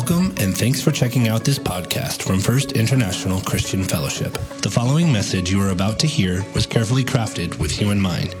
[0.00, 4.32] Welcome and thanks for checking out this podcast from First International Christian Fellowship.
[4.62, 8.34] The following message you are about to hear was carefully crafted with you in mind.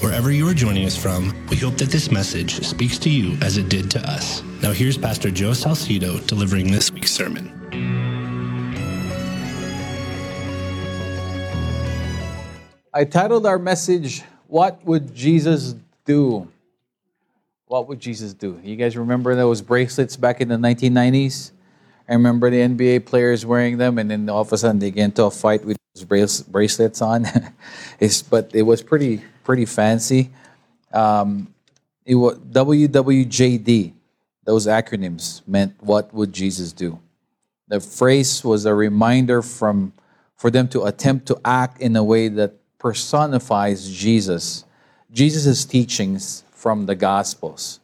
[0.00, 3.56] Wherever you are joining us from, we hope that this message speaks to you as
[3.56, 4.42] it did to us.
[4.62, 7.50] Now here's Pastor Joe Salcido delivering this week's sermon.
[12.92, 16.46] I titled our message, What Would Jesus Do?
[17.68, 18.60] What would Jesus do?
[18.62, 21.50] You guys remember those bracelets back in the 1990s?
[22.08, 25.06] I remember the NBA players wearing them, and then all of a sudden they get
[25.06, 27.26] into a fight with those brace- bracelets on.
[28.00, 30.30] it's, but it was pretty pretty fancy.
[30.92, 31.52] Um,
[32.04, 33.92] it was WWJD.
[34.44, 37.00] Those acronyms meant what would Jesus do?
[37.66, 39.92] The phrase was a reminder from
[40.36, 44.64] for them to attempt to act in a way that personifies Jesus,
[45.10, 47.78] Jesus' teachings from the Gospels.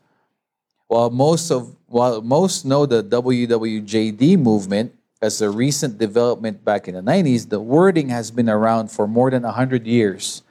[0.88, 4.90] While most of while most know the WWJD movement
[5.22, 9.30] as a recent development back in the 90s, the wording has been around for more
[9.30, 10.42] than 100 years.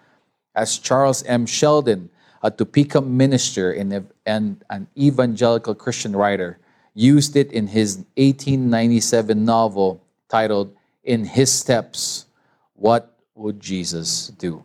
[0.56, 1.46] As Charles M.
[1.46, 2.10] Sheldon,
[2.42, 6.58] a Topeka minister and an evangelical Christian writer,
[6.96, 10.72] used it in his 1897 novel titled
[11.04, 12.28] In His Steps
[12.76, 14.64] What Would Jesus Do?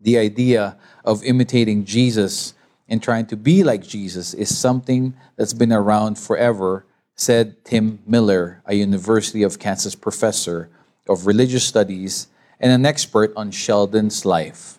[0.00, 2.52] The idea of imitating Jesus
[2.86, 8.60] and trying to be like Jesus is something that's been around forever, said Tim Miller,
[8.66, 10.68] a University of Kansas professor
[11.08, 12.28] of religious studies
[12.60, 14.78] and an expert on Sheldon's life.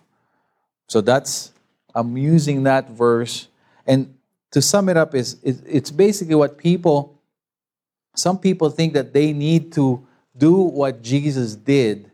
[0.86, 1.52] So that's,
[1.96, 3.48] I'm using that verse.
[3.84, 4.14] And
[4.52, 7.20] to sum it up, is it's basically what people,
[8.14, 12.12] some people think that they need to do what Jesus did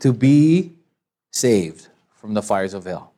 [0.00, 0.72] to be
[1.30, 3.11] saved from the fires of hell.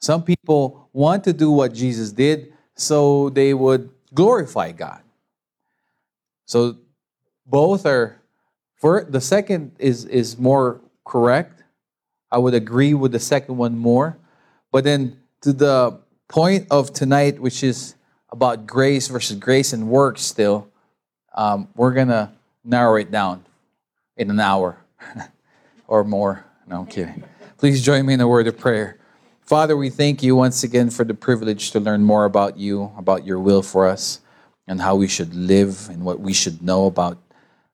[0.00, 5.02] Some people want to do what Jesus did so they would glorify God.
[6.46, 6.76] So
[7.46, 8.20] both are
[8.76, 11.62] for the second is is more correct.
[12.32, 14.16] I would agree with the second one more.
[14.72, 17.94] But then to the point of tonight, which is
[18.30, 20.68] about grace versus grace and works still,
[21.34, 22.32] um, we're gonna
[22.64, 23.44] narrow it down
[24.16, 24.78] in an hour
[25.88, 26.44] or more.
[26.66, 27.22] No, I'm kidding.
[27.58, 28.99] Please join me in a word of prayer.
[29.50, 33.26] Father, we thank you once again for the privilege to learn more about you, about
[33.26, 34.20] your will for us,
[34.68, 37.18] and how we should live and what we should know about,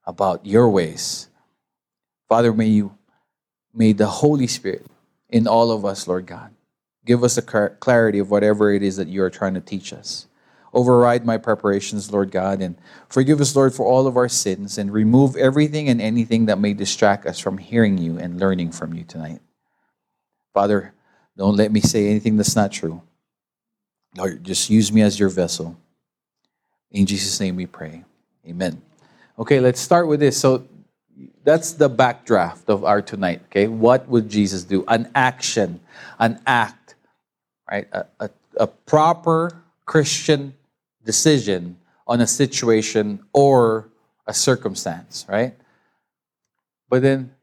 [0.07, 1.29] about your ways.
[2.31, 2.97] Father, may you
[3.75, 4.87] may the Holy Spirit
[5.29, 6.55] in all of us, Lord God,
[7.05, 10.29] give us a clarity of whatever it is that you are trying to teach us.
[10.73, 12.77] Override my preparations, Lord God, and
[13.07, 16.73] forgive us, Lord, for all of our sins, and remove everything and anything that may
[16.73, 19.43] distract us from hearing you and learning from you tonight.
[20.55, 20.95] Father,
[21.37, 23.03] don't let me say anything that's not true.
[24.17, 25.77] Lord, just use me as your vessel.
[26.91, 28.05] In Jesus' name we pray.
[28.47, 28.81] Amen.
[29.39, 30.39] Okay, let's start with this.
[30.39, 30.67] So
[31.45, 33.43] that's the backdraft of our tonight.
[33.47, 34.85] Okay, what would Jesus do?
[34.89, 35.81] An action,
[36.19, 36.95] an act,
[37.71, 37.87] right?
[37.93, 40.55] A, a, a proper Christian
[41.05, 41.77] decision
[42.07, 43.89] on a situation or
[44.27, 45.55] a circumstance, right?
[46.89, 47.35] But then,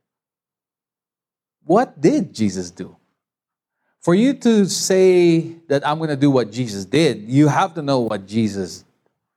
[1.64, 2.96] what did Jesus do?
[4.04, 7.82] For you to say that I'm going to do what Jesus did, you have to
[7.82, 8.84] know what Jesus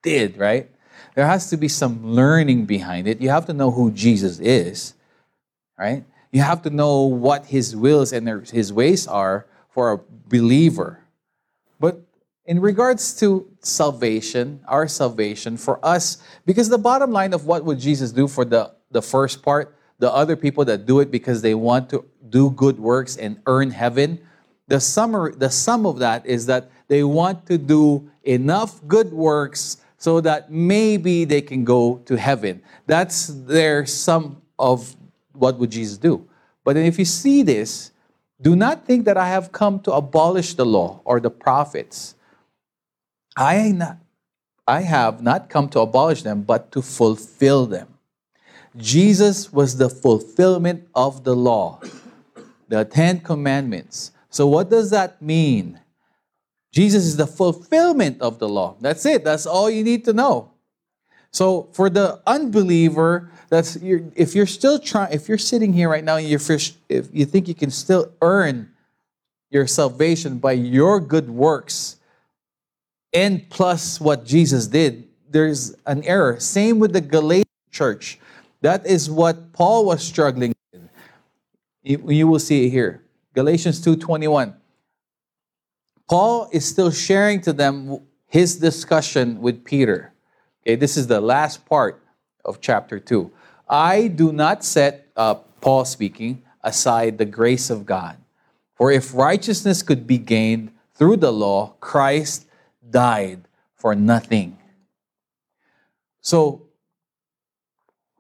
[0.03, 0.69] did, right?
[1.15, 3.21] There has to be some learning behind it.
[3.21, 4.95] You have to know who Jesus is,
[5.79, 6.05] right?
[6.33, 10.99] You have to know what his wills and his ways are for a believer.
[11.79, 12.01] But
[12.45, 17.79] in regards to salvation, our salvation, for us, because the bottom line of what would
[17.79, 21.55] Jesus do for the, the first part, the other people that do it because they
[21.55, 24.21] want to do good works and earn heaven,
[24.69, 29.79] the summary, the sum of that is that they want to do enough good works
[29.99, 32.63] so that maybe they can go to heaven.
[32.87, 34.97] That's their sum of
[35.33, 36.29] what would Jesus do.
[36.65, 37.93] But if you see this,
[38.41, 42.15] do not think that I have come to abolish the law or the prophets.
[43.37, 43.99] I, not,
[44.67, 47.89] I have not come to abolish them, but to fulfill them.
[48.77, 51.81] Jesus was the fulfillment of the law,
[52.69, 54.13] the Ten Commandments.
[54.37, 55.81] So, what does that mean?
[56.71, 58.77] Jesus is the fulfillment of the law.
[58.83, 59.25] That's it.
[59.25, 60.51] That's all you need to know.
[61.31, 66.05] So, for the unbeliever, that's you're, if you're still trying, if you're sitting here right
[66.05, 66.59] now and you're
[66.91, 68.69] if you think you can still earn
[69.49, 71.97] your salvation by your good works
[73.15, 76.39] and plus what Jesus did, there's an error.
[76.41, 78.19] Same with the Galatian church.
[78.61, 80.91] That is what Paul was struggling with.
[81.83, 83.01] You will see it here.
[83.37, 84.55] Galatians 2:21.
[86.09, 90.15] Paul is still sharing to them his discussion with Peter.
[90.63, 92.03] Okay, this is the last part
[92.47, 93.31] of chapter 2.
[93.69, 98.17] I do not set, uh, Paul speaking, aside the grace of God.
[98.75, 102.47] For if righteousness could be gained through the law, Christ
[102.89, 104.57] died for nothing.
[106.23, 106.63] So,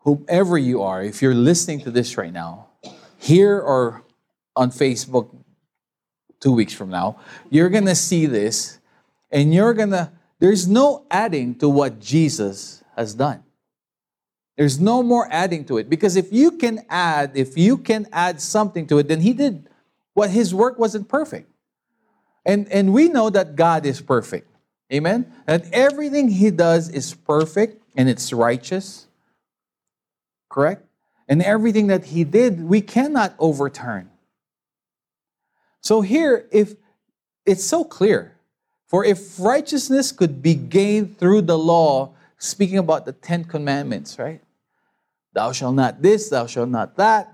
[0.00, 2.66] whomever you are, if you're listening to this right now,
[3.18, 4.02] here or
[4.56, 5.28] on Facebook
[6.40, 7.18] two weeks from now,
[7.50, 8.78] you're going to see this
[9.30, 13.42] and you're going to, there's no adding to what Jesus has done.
[14.56, 18.40] There's no more adding to it because if you can add, if you can add
[18.40, 19.68] something to it, then he did
[20.14, 21.50] what his work wasn't perfect.
[22.46, 24.48] And, and we know that God is perfect.
[24.92, 25.30] Amen?
[25.46, 29.08] That everything he does is perfect and it's righteous.
[30.48, 30.86] Correct?
[31.28, 34.10] And everything that he did, we cannot overturn.
[35.86, 36.74] So here, if
[37.44, 38.34] it's so clear,
[38.88, 44.40] for if righteousness could be gained through the law, speaking about the Ten Commandments, right?
[45.32, 47.32] Thou shalt not this, thou shalt not that.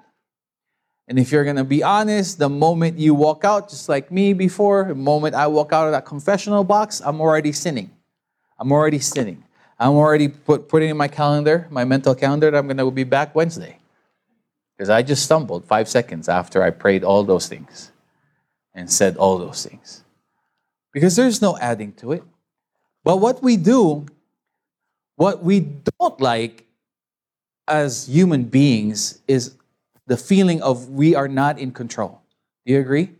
[1.08, 4.84] And if you're gonna be honest, the moment you walk out, just like me before,
[4.84, 7.90] the moment I walk out of that confessional box, I'm already sinning.
[8.58, 9.44] I'm already sinning.
[9.80, 13.34] I'm already put, putting in my calendar, my mental calendar, that I'm gonna be back
[13.34, 13.78] Wednesday.
[14.76, 17.91] Because I just stumbled five seconds after I prayed all those things
[18.74, 20.04] and said all those things.
[20.92, 22.22] Because there's no adding to it.
[23.04, 24.06] But what we do,
[25.16, 26.66] what we don't like
[27.66, 29.56] as human beings is
[30.06, 32.20] the feeling of we are not in control.
[32.66, 33.10] Do you agree?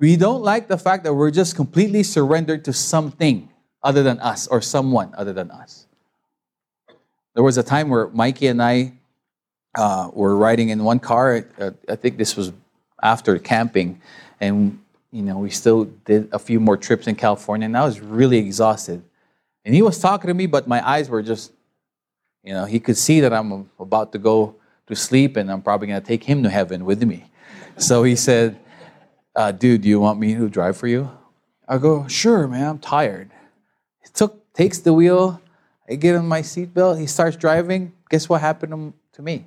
[0.00, 3.48] We don't like the fact that we're just completely surrendered to something
[3.82, 5.86] other than us or someone other than us.
[7.34, 8.94] There was a time where Mikey and I
[9.74, 11.46] uh, were riding in one car.
[11.58, 12.52] Uh, I think this was
[13.02, 14.00] after camping,
[14.44, 14.78] and
[15.10, 18.38] you know we still did a few more trips in California, and I was really
[18.38, 19.02] exhausted.
[19.64, 21.50] And he was talking to me, but my eyes were just,
[22.42, 24.56] you know, he could see that I'm about to go
[24.86, 27.30] to sleep, and I'm probably to take him to heaven with me.
[27.78, 28.58] So he said,
[29.34, 31.10] uh, "Dude, do you want me to drive for you?"
[31.66, 32.68] I go, "Sure, man.
[32.68, 33.30] I'm tired."
[34.02, 35.40] He took takes the wheel.
[35.88, 36.98] I get on my seatbelt.
[36.98, 37.92] He starts driving.
[38.10, 39.46] Guess what happened to me?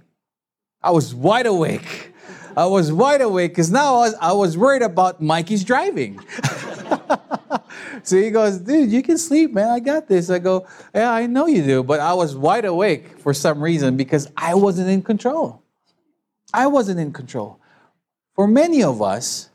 [0.82, 2.14] I was wide awake.
[2.58, 6.20] I was wide awake because now I was, I was worried about Mikey's driving.
[8.04, 9.70] so he goes, dude, you can sleep, man.
[9.70, 10.32] I got this.
[10.32, 10.66] I go,
[10.96, 11.84] yeah, I know you do.
[11.84, 15.62] But I was wide awake for some reason because I wasn't in control.
[16.52, 17.60] I wasn't in control.
[18.34, 19.50] For many of us,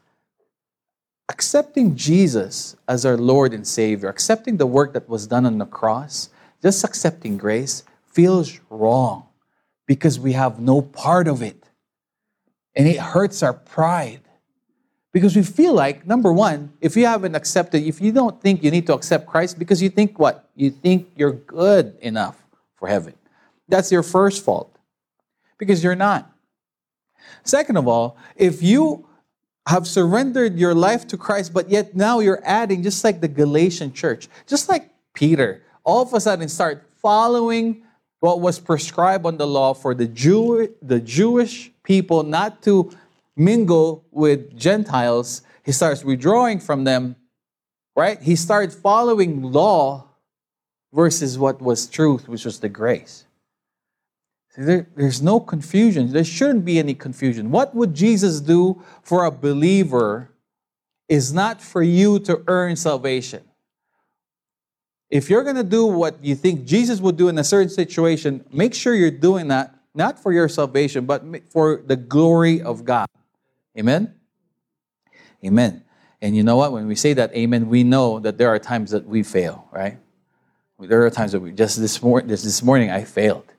[1.28, 5.66] accepting Jesus as our Lord and Savior, accepting the work that was done on the
[5.66, 6.30] cross,
[6.62, 9.26] just accepting grace feels wrong
[9.88, 11.61] because we have no part of it.
[12.74, 14.20] And it hurts our pride.
[15.12, 18.70] Because we feel like, number one, if you haven't accepted, if you don't think you
[18.70, 20.48] need to accept Christ, because you think what?
[20.56, 22.42] You think you're good enough
[22.76, 23.14] for heaven.
[23.68, 24.74] That's your first fault.
[25.58, 26.30] Because you're not.
[27.44, 29.06] Second of all, if you
[29.66, 33.92] have surrendered your life to Christ, but yet now you're adding, just like the Galatian
[33.92, 37.82] church, just like Peter, all of a sudden start following
[38.22, 42.92] what was prescribed on the law for the Jew, the Jewish people not to
[43.36, 47.16] mingle with Gentiles, he starts withdrawing from them,
[47.96, 48.22] right?
[48.22, 50.06] He started following law
[50.92, 53.24] versus what was truth, which was the grace.
[54.56, 56.12] There, there's no confusion.
[56.12, 57.50] There shouldn't be any confusion.
[57.50, 60.30] What would Jesus do for a believer
[61.08, 63.42] is not for you to earn salvation.
[65.12, 68.42] If you're going to do what you think Jesus would do in a certain situation,
[68.50, 73.06] make sure you're doing that not for your salvation, but for the glory of God.
[73.78, 74.14] Amen?
[75.44, 75.84] Amen.
[76.22, 76.72] And you know what?
[76.72, 79.98] When we say that amen, we know that there are times that we fail, right?
[80.80, 83.52] There are times that we just this morning this, this morning I failed.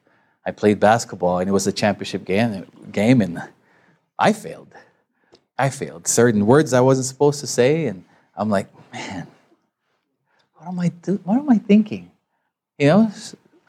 [0.43, 3.39] I played basketball and it was a championship game game and
[4.17, 4.73] I failed.
[5.59, 6.07] I failed.
[6.07, 8.05] Certain words I wasn't supposed to say, and
[8.35, 9.27] I'm like, man,
[10.63, 12.09] what am I do- what am I thinking?
[12.77, 13.11] You know,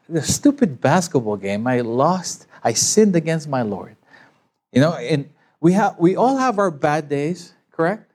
[0.08, 3.96] the stupid basketball game, I lost, I sinned against my Lord.
[4.72, 5.28] You know, and
[5.60, 8.12] we have we all have our bad days, correct?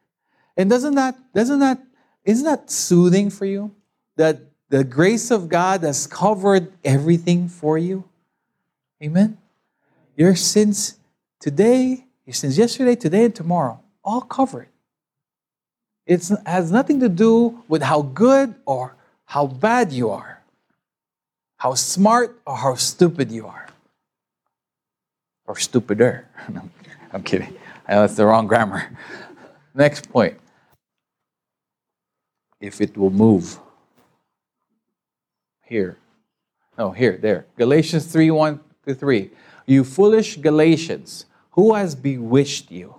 [0.55, 1.83] And doesn't that doesn't that
[2.23, 3.75] isn't that soothing for you?
[4.15, 8.05] That the grace of God has covered everything for you.
[9.03, 9.37] Amen.
[10.15, 10.99] Your sins
[11.39, 14.68] today, your sins yesterday, today, and tomorrow, all covered.
[16.09, 20.41] It has nothing to do with how good or how bad you are,
[21.57, 23.67] how smart or how stupid you are,
[25.45, 26.27] or stupider.
[27.13, 27.55] I'm kidding.
[27.87, 28.89] I know that's the wrong grammar.
[29.75, 30.39] Next point.
[32.59, 33.59] If it will move
[35.63, 35.99] here,
[36.75, 37.45] No, here, there.
[37.55, 39.29] Galatians 3 1 to 3.
[39.67, 42.95] You foolish Galatians, who has bewitched you?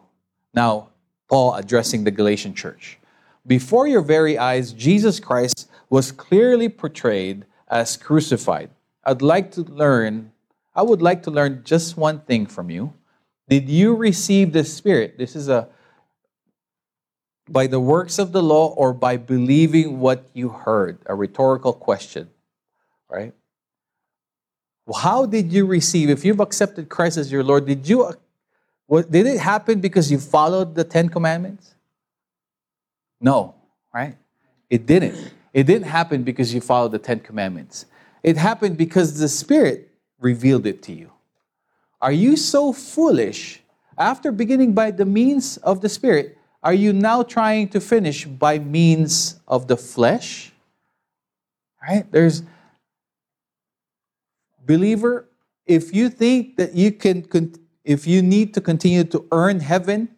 [0.54, 0.90] Now,
[1.28, 2.99] Paul addressing the Galatian church.
[3.46, 8.70] Before your very eyes, Jesus Christ was clearly portrayed as crucified.
[9.04, 10.32] I'd like to learn,
[10.74, 12.92] I would like to learn just one thing from you.
[13.48, 15.18] Did you receive the Spirit?
[15.18, 15.68] This is a
[17.50, 20.98] by the works of the law or by believing what you heard?
[21.06, 22.30] A rhetorical question,
[23.08, 23.34] right?
[24.94, 26.10] How did you receive?
[26.10, 28.12] If you've accepted Christ as your Lord, did you
[29.10, 31.74] did it happen because you followed the Ten Commandments?
[33.20, 33.54] No,
[33.92, 34.16] right?
[34.68, 35.32] It didn't.
[35.52, 37.86] It didn't happen because you followed the Ten Commandments.
[38.22, 41.10] It happened because the Spirit revealed it to you.
[42.00, 43.62] Are you so foolish
[43.98, 46.38] after beginning by the means of the Spirit?
[46.62, 50.52] Are you now trying to finish by means of the flesh?
[51.82, 52.10] Right?
[52.10, 52.42] There's
[54.66, 55.28] believer,
[55.66, 57.26] if you think that you can
[57.84, 60.10] if you need to continue to earn heaven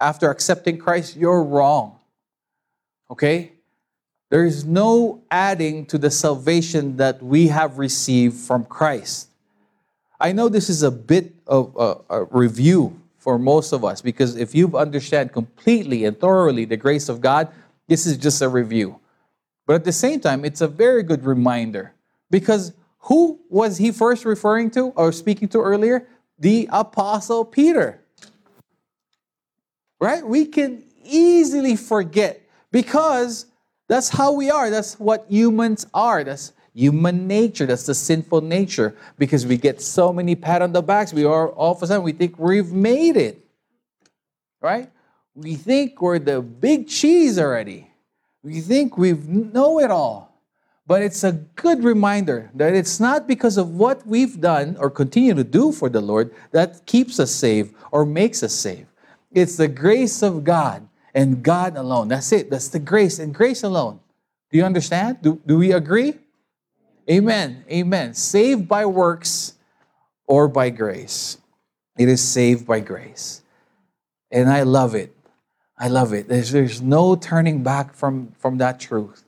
[0.00, 1.98] after accepting Christ, you're wrong.
[3.10, 3.52] Okay?
[4.30, 9.28] There is no adding to the salvation that we have received from Christ.
[10.20, 14.36] I know this is a bit of a, a review for most of us because
[14.36, 17.48] if you understand completely and thoroughly the grace of God,
[17.88, 18.98] this is just a review.
[19.66, 21.92] But at the same time, it's a very good reminder
[22.30, 26.06] because who was he first referring to or speaking to earlier?
[26.38, 28.00] The Apostle Peter.
[30.00, 30.26] Right?
[30.26, 32.43] We can easily forget
[32.74, 33.46] because
[33.86, 34.68] that's how we are.
[34.68, 36.24] That's what humans are.
[36.24, 37.66] That's human nature.
[37.66, 38.96] That's the sinful nature.
[39.16, 42.02] Because we get so many pat on the backs, we are all of a sudden
[42.02, 43.46] we think we've made it.
[44.60, 44.90] Right?
[45.36, 47.92] We think we're the big cheese already.
[48.42, 50.42] We think we know it all.
[50.84, 55.34] But it's a good reminder that it's not because of what we've done or continue
[55.34, 58.88] to do for the Lord that keeps us saved or makes us saved.
[59.30, 62.08] It's the grace of God and God alone.
[62.08, 62.50] That's it.
[62.50, 64.00] That's the grace and grace alone.
[64.50, 65.18] Do you understand?
[65.22, 66.14] Do, do we agree?
[67.10, 67.64] Amen.
[67.70, 68.14] Amen.
[68.14, 69.54] Saved by works
[70.26, 71.38] or by grace.
[71.98, 73.42] It is saved by grace.
[74.30, 75.14] And I love it.
[75.78, 76.28] I love it.
[76.28, 79.24] There's, there's no turning back from, from that truth.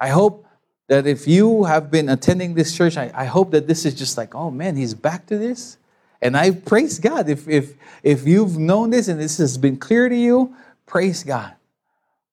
[0.00, 0.46] I hope
[0.88, 4.16] that if you have been attending this church, I, I hope that this is just
[4.16, 5.78] like, oh man, he's back to this.
[6.20, 7.28] And I praise God.
[7.28, 10.54] If, if, if you've known this and this has been clear to you,
[10.94, 11.56] praise God.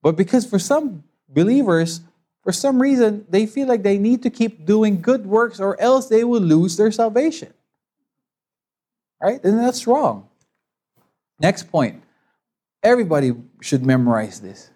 [0.04, 2.02] But because for some believers,
[2.44, 6.06] for some reason, they feel like they need to keep doing good works or else
[6.06, 7.52] they will lose their salvation.
[9.20, 9.44] Right?
[9.44, 10.30] And that's wrong.
[11.40, 12.04] Next point.
[12.84, 14.70] Everybody should memorize this.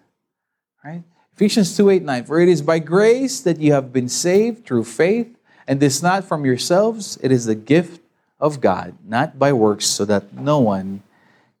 [0.84, 1.04] Right?
[1.34, 2.24] Ephesians 2 8 9.
[2.24, 5.38] For it is by grace that you have been saved through faith,
[5.68, 8.02] and this not from yourselves, it is the gift
[8.40, 11.04] of God, not by works, so that no one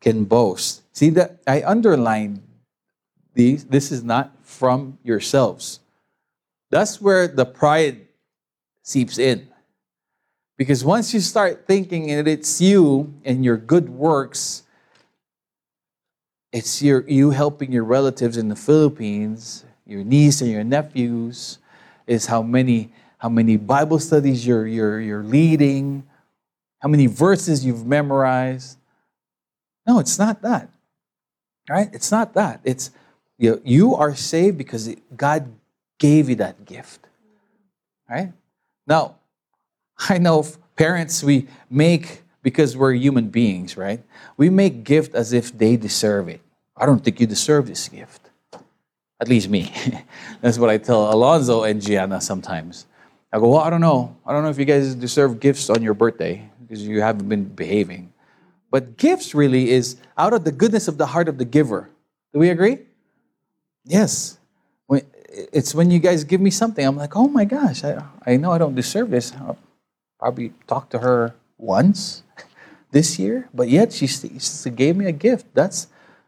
[0.00, 0.82] can boast.
[0.96, 2.42] See that I underline
[3.34, 3.66] these.
[3.66, 5.80] This is not from yourselves.
[6.70, 8.08] That's where the pride
[8.82, 9.46] seeps in.
[10.56, 14.62] Because once you start thinking that it's you and your good works,
[16.50, 21.58] it's your, you helping your relatives in the Philippines, your niece and your nephews,
[22.06, 26.04] is how many how many Bible studies you're you're you're leading,
[26.78, 28.78] how many verses you've memorized.
[29.86, 30.70] No, it's not that.
[31.68, 31.88] Right?
[31.92, 32.60] It's not that.
[32.64, 32.90] It's
[33.38, 35.52] you, you are saved because God
[35.98, 37.06] gave you that gift.
[38.08, 38.32] Right?
[38.86, 39.16] Now,
[40.08, 40.44] I know
[40.76, 44.00] parents we make because we're human beings, right?
[44.36, 46.40] We make gift as if they deserve it.
[46.76, 48.30] I don't think you deserve this gift.
[49.18, 49.72] At least me.
[50.42, 52.86] That's what I tell Alonzo and Gianna sometimes.
[53.32, 54.16] I go, well, I don't know.
[54.24, 57.44] I don't know if you guys deserve gifts on your birthday because you haven't been
[57.44, 58.12] behaving.
[58.76, 61.88] But gifts really is out of the goodness of the heart of the giver.
[62.34, 62.80] Do we agree?
[63.86, 64.36] Yes.
[64.90, 68.52] It's when you guys give me something, I'm like, oh my gosh, I, I know
[68.52, 69.32] I don't deserve this.
[69.32, 69.56] I'll
[70.18, 72.22] probably talk to her once
[72.90, 75.46] this year, but yet she, she gave me a gift.
[75.54, 75.86] That's,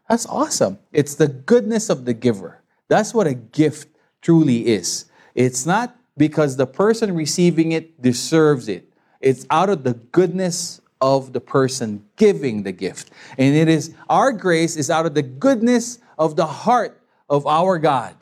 [0.09, 0.79] that's awesome.
[0.91, 2.63] It's the goodness of the giver.
[2.87, 3.89] That's what a gift
[4.23, 5.05] truly is.
[5.35, 8.91] It's not because the person receiving it deserves it,
[9.21, 13.11] it's out of the goodness of the person giving the gift.
[13.37, 17.77] And it is our grace is out of the goodness of the heart of our
[17.77, 18.15] God.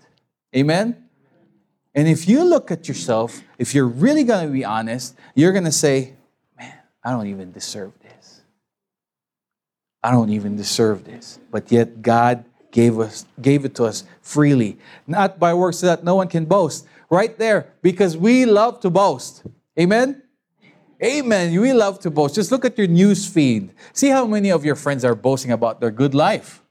[0.55, 1.07] Amen?
[1.95, 5.65] And if you look at yourself, if you're really going to be honest, you're going
[5.65, 6.13] to say,
[6.57, 8.41] Man, I don't even deserve this.
[10.03, 11.39] I don't even deserve this.
[11.49, 16.03] But yet, God gave us gave it to us freely, not by works so that
[16.03, 16.85] no one can boast.
[17.09, 19.43] Right there, because we love to boast.
[19.79, 20.21] Amen?
[21.03, 21.59] Amen.
[21.59, 22.35] We love to boast.
[22.35, 23.71] Just look at your news feed.
[23.93, 26.63] See how many of your friends are boasting about their good life.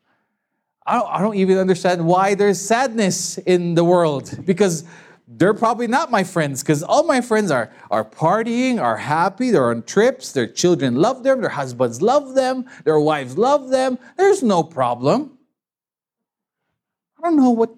[0.85, 4.85] I don't, I don't even understand why there's sadness in the world because
[5.29, 9.71] they're probably not my friends because all my friends are, are partying, are happy, they're
[9.71, 13.99] on trips, their children love them, their husbands love them, their wives love them.
[14.17, 15.37] There's no problem.
[17.19, 17.75] I don't know what,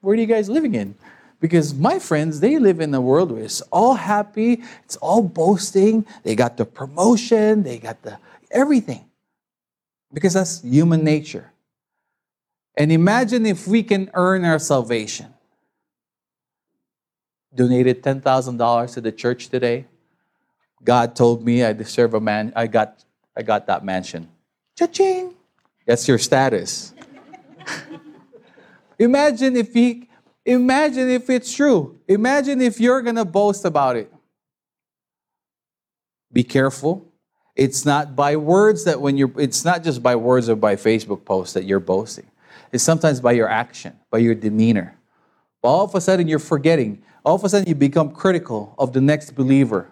[0.00, 0.96] where are you guys living in?
[1.40, 6.04] Because my friends, they live in a world where it's all happy, it's all boasting,
[6.24, 8.18] they got the promotion, they got the
[8.50, 9.04] everything.
[10.12, 11.52] Because that's human nature.
[12.76, 15.34] And imagine if we can earn our salvation.
[17.54, 19.86] Donated $10,000 to the church today.
[20.82, 23.04] God told me I deserve a man, I got,
[23.36, 24.28] I got that mansion.
[24.76, 25.34] Cha-ching!
[25.86, 26.94] That's your status.
[28.98, 30.07] Imagine if he
[30.48, 32.00] Imagine if it's true.
[32.08, 34.10] Imagine if you're going to boast about it.
[36.32, 37.06] Be careful.
[37.54, 41.26] It's not by words that when you're, it's not just by words or by Facebook
[41.26, 42.30] posts that you're boasting.
[42.72, 44.96] It's sometimes by your action, by your demeanor.
[45.60, 47.02] But all of a sudden you're forgetting.
[47.26, 49.90] All of a sudden you become critical of the next believer.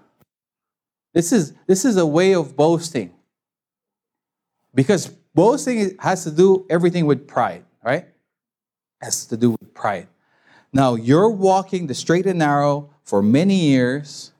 [1.13, 3.13] This is, this is a way of boasting.
[4.75, 8.07] Because boasting has to do everything with pride, right?
[9.03, 10.09] Has to do with pride.
[10.77, 14.33] Now, you're walking the straight and narrow for many years,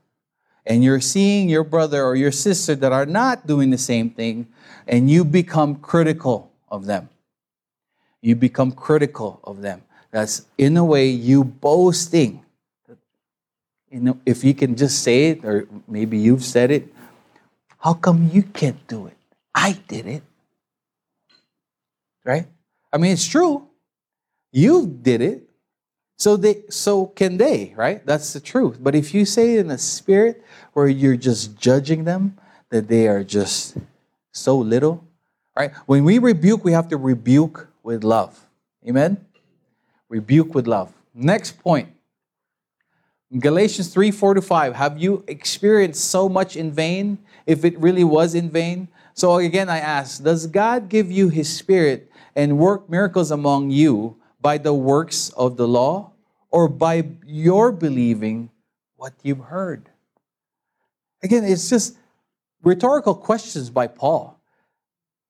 [0.67, 4.47] and you're seeing your brother or your sister that are not doing the same thing,
[4.87, 7.09] and you become critical of them.
[8.21, 9.81] You become critical of them.
[10.11, 12.45] That's in a way you boasting.
[13.91, 16.93] You know, if you can just say it, or maybe you've said it,
[17.79, 19.17] how come you can't do it?
[19.55, 20.23] I did it.
[22.27, 22.47] Right?
[22.93, 23.67] I mean, it's true.
[24.53, 25.46] You did it.
[26.17, 28.05] So they so can they, right?
[28.07, 28.79] That's the truth.
[28.81, 32.39] But if you say in a spirit where you're just judging them
[32.71, 33.77] that they are just
[34.33, 35.05] so little,
[35.55, 35.73] right?
[35.85, 38.47] When we rebuke, we have to rebuke with love.
[38.89, 39.25] Amen?
[40.09, 40.93] Rebuke with love.
[41.15, 41.91] Next point.
[43.39, 44.75] Galatians 3 4 to 5.
[44.77, 48.89] Have you experienced so much in vain if it really was in vain?
[49.15, 54.17] So again, I ask Does God give you His Spirit and work miracles among you
[54.41, 56.13] by the works of the law
[56.51, 58.51] or by your believing
[58.97, 59.91] what you've heard?
[61.23, 61.97] Again, it's just
[62.63, 64.37] rhetorical questions by Paul.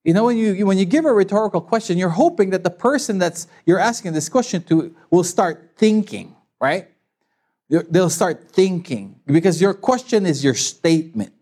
[0.04, 3.18] You know, when you when you give a rhetorical question, you're hoping that the person
[3.18, 6.88] that's you're asking this question to will start thinking, right?
[7.68, 11.34] They'll start thinking because your question is your statement,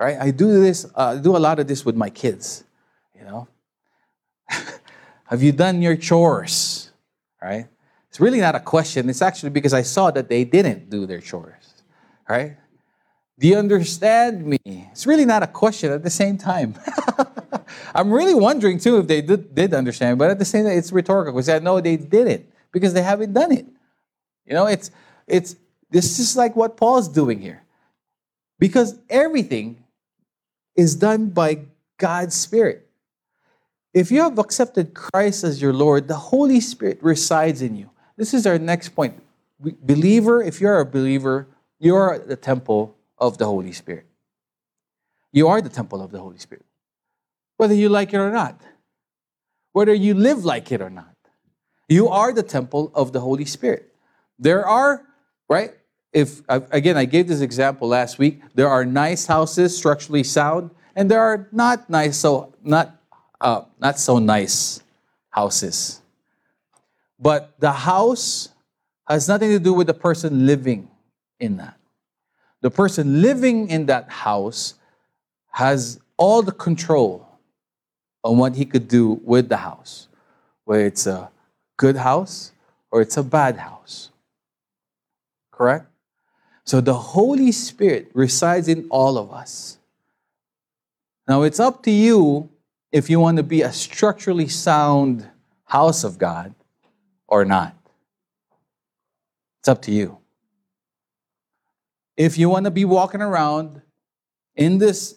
[0.00, 0.16] right?
[0.18, 0.86] I do this.
[0.86, 2.64] Uh, I do a lot of this with my kids.
[3.14, 3.48] You know,
[5.28, 6.90] have you done your chores?
[7.42, 7.66] Right?
[8.08, 9.08] It's really not a question.
[9.08, 11.82] It's actually because I saw that they didn't do their chores.
[12.28, 12.56] Right?
[13.38, 14.58] Do you understand me?
[14.64, 16.74] It's really not a question at the same time.
[17.94, 20.92] I'm really wondering too if they did, did understand, but at the same time, it's
[20.92, 23.66] rhetorical because I know they didn't because they haven't done it.
[24.46, 24.90] You know, it's
[25.26, 25.56] it's
[25.90, 27.62] this is like what Paul's doing here.
[28.58, 29.84] Because everything
[30.74, 31.60] is done by
[31.98, 32.87] God's Spirit.
[33.98, 37.90] If you have accepted Christ as your Lord, the Holy Spirit resides in you.
[38.16, 39.20] This is our next point.
[39.58, 41.48] Believer, if you're a believer,
[41.80, 44.06] you're the temple of the Holy Spirit.
[45.32, 46.64] You are the temple of the Holy Spirit.
[47.56, 48.62] Whether you like it or not,
[49.72, 51.16] whether you live like it or not,
[51.88, 53.92] you are the temple of the Holy Spirit.
[54.38, 55.06] There are,
[55.48, 55.74] right?
[56.12, 58.42] If again, I gave this example last week.
[58.54, 62.97] There are nice houses, structurally sound, and there are not nice, so not
[63.40, 64.82] uh, not so nice
[65.30, 66.00] houses.
[67.18, 68.48] But the house
[69.08, 70.90] has nothing to do with the person living
[71.40, 71.76] in that.
[72.60, 74.74] The person living in that house
[75.52, 77.26] has all the control
[78.24, 80.08] on what he could do with the house,
[80.64, 81.30] whether it's a
[81.76, 82.52] good house
[82.90, 84.10] or it's a bad house.
[85.52, 85.86] Correct?
[86.64, 89.78] So the Holy Spirit resides in all of us.
[91.26, 92.50] Now it's up to you
[92.90, 95.28] if you want to be a structurally sound
[95.64, 96.54] house of God
[97.26, 97.76] or not.
[99.60, 100.18] It's up to you.
[102.16, 103.82] If you want to be walking around
[104.56, 105.16] in this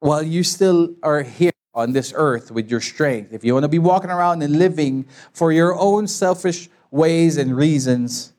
[0.00, 3.68] while you still are here on this earth with your strength, if you want to
[3.68, 8.32] be walking around and living for your own selfish ways and reasons,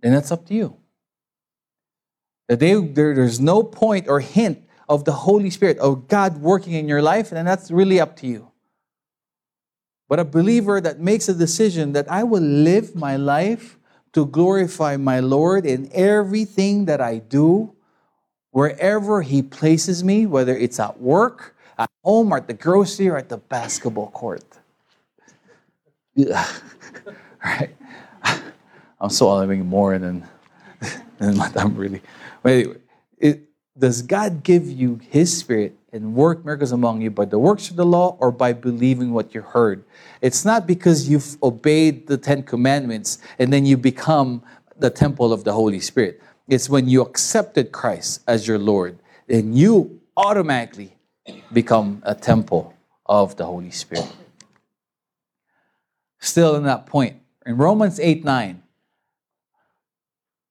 [0.00, 0.76] then that's up to you.
[2.48, 6.88] They, there, there's no point or hint of the Holy Spirit, of God working in
[6.88, 8.50] your life, and that's really up to you.
[10.08, 13.78] But a believer that makes a decision that I will live my life
[14.12, 17.74] to glorify my Lord in everything that I do,
[18.50, 23.18] wherever He places me, whether it's at work, at home, or at the grocery, or
[23.18, 24.44] at the basketball court.
[27.44, 27.76] right?
[29.00, 30.26] I'm swallowing more than,
[31.18, 32.02] than what I'm really.
[32.42, 32.76] But anyway,
[33.18, 33.47] it,
[33.78, 37.76] does God give you His Spirit and work miracles among you by the works of
[37.76, 39.84] the law or by believing what you heard?
[40.20, 44.42] It's not because you've obeyed the Ten Commandments and then you become
[44.76, 46.20] the temple of the Holy Spirit.
[46.48, 50.96] It's when you accepted Christ as your Lord and you automatically
[51.52, 52.74] become a temple
[53.06, 54.10] of the Holy Spirit.
[56.18, 58.62] Still in that point, in Romans 8 9, have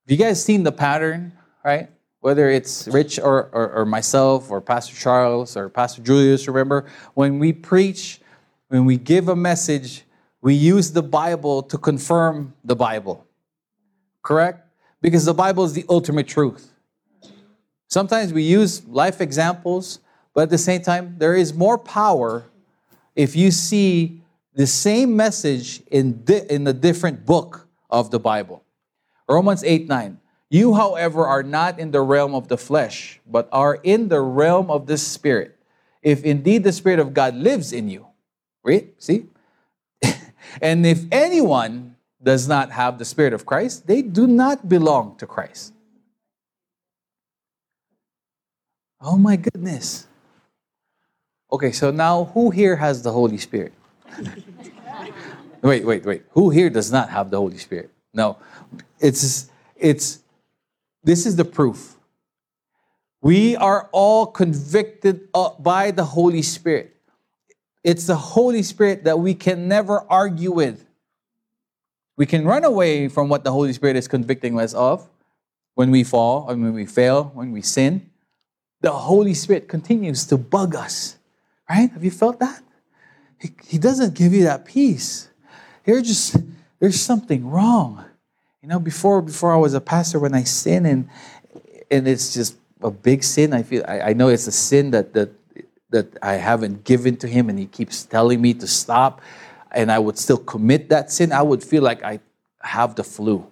[0.07, 1.89] you guys seen the pattern, right?
[2.27, 7.39] Whether it's Rich or, or, or, myself or Pastor Charles or Pastor Julius, remember, when
[7.39, 8.19] we preach,
[8.67, 10.03] when we give a message,
[10.41, 13.25] we use the Bible to confirm the Bible.
[14.23, 14.59] Correct?
[15.01, 16.73] Because the Bible is the ultimate truth.
[17.87, 19.99] Sometimes we use life examples,
[20.33, 22.43] but at the same time, there is more power
[23.15, 24.21] if you see
[24.53, 28.65] the same message in, di- in different book of the Bible.
[29.29, 30.19] Romans 8 9.
[30.49, 34.71] You, however, are not in the realm of the flesh, but are in the realm
[34.71, 35.57] of the Spirit.
[36.01, 38.07] If indeed the Spirit of God lives in you.
[38.63, 39.25] Read, see?
[40.61, 45.27] and if anyone does not have the Spirit of Christ, they do not belong to
[45.27, 45.73] Christ.
[49.01, 50.07] Oh my goodness.
[51.51, 53.73] Okay, so now who here has the Holy Spirit?
[55.61, 56.23] wait, wait, wait.
[56.31, 57.91] Who here does not have the Holy Spirit?
[58.13, 58.37] No.
[58.99, 60.19] It's it's
[61.07, 61.95] this is the proof.
[63.21, 66.97] We are all convicted uh, by the Holy Spirit.
[67.81, 70.85] It's the Holy Spirit that we can never argue with.
[72.17, 75.09] We can run away from what the Holy Spirit is convicting us of
[75.75, 78.09] when we fall, or when we fail, when we sin.
[78.81, 81.15] The Holy Spirit continues to bug us,
[81.69, 81.89] right?
[81.89, 82.61] Have you felt that?
[83.39, 85.29] He, he doesn't give you that peace.
[85.85, 86.35] You're just,
[86.79, 88.03] there's something wrong.
[88.67, 91.07] You know, before before I was a pastor, when I sin and
[91.89, 95.13] and it's just a big sin, I feel I, I know it's a sin that
[95.13, 95.29] that
[95.91, 99.21] that I haven't given to him and he keeps telling me to stop
[99.71, 102.19] and I would still commit that sin, I would feel like I
[102.61, 103.49] have the flu.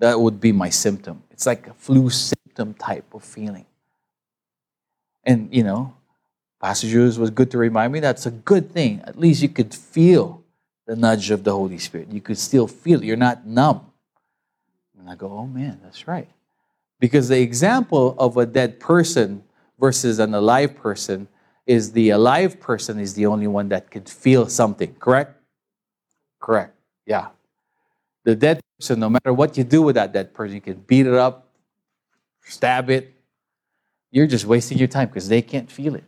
[0.00, 1.22] That would be my symptom.
[1.30, 3.64] It's like a flu symptom type of feeling.
[5.24, 5.94] And you know,
[6.60, 9.00] Pastor Jules was good to remind me that's a good thing.
[9.04, 10.44] At least you could feel
[10.86, 12.12] the nudge of the Holy Spirit.
[12.12, 13.06] You could still feel it.
[13.06, 13.86] You're not numb.
[15.00, 16.28] And I go, oh man, that's right.
[16.98, 19.42] Because the example of a dead person
[19.78, 21.26] versus an alive person
[21.66, 25.40] is the alive person is the only one that can feel something, correct?
[26.38, 26.74] Correct,
[27.06, 27.28] yeah.
[28.24, 31.06] The dead person, no matter what you do with that dead person, you can beat
[31.06, 31.48] it up,
[32.42, 33.14] stab it.
[34.10, 36.04] You're just wasting your time because they can't feel it.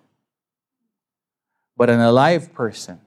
[1.76, 3.00] But an alive person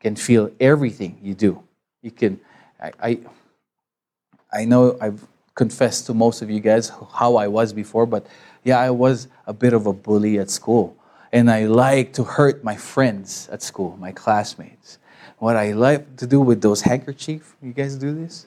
[0.00, 1.62] can feel everything you do.
[2.02, 2.40] You can,
[2.80, 3.18] I, I
[4.52, 8.26] I know I've confessed to most of you guys how I was before, but
[8.64, 10.96] yeah, I was a bit of a bully at school.
[11.32, 14.98] And I like to hurt my friends at school, my classmates.
[15.38, 18.46] What I like to do with those handkerchief, you guys do this?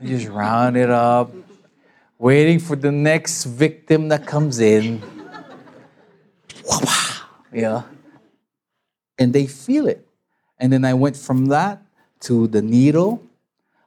[0.00, 1.32] You just round it up,
[2.18, 5.02] waiting for the next victim that comes in.
[7.52, 7.82] yeah.
[9.18, 10.06] And they feel it.
[10.58, 11.82] And then I went from that
[12.20, 13.22] to the needle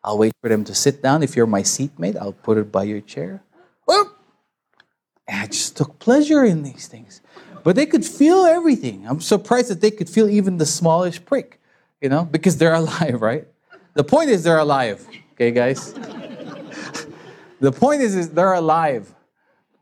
[0.03, 1.23] I'll wait for them to sit down.
[1.23, 3.43] If you're my seatmate, I'll put it by your chair.
[3.85, 4.15] Well,
[5.27, 7.21] I just took pleasure in these things.
[7.63, 9.05] But they could feel everything.
[9.07, 11.59] I'm surprised that they could feel even the smallest prick,
[12.01, 13.47] you know, because they're alive, right?
[13.93, 15.93] The point is they're alive, okay, guys?
[17.59, 19.13] the point is, is they're alive.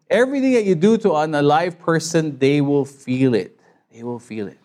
[0.10, 3.60] Everything that you do to an alive person, they will feel it.
[3.92, 4.58] They will feel it.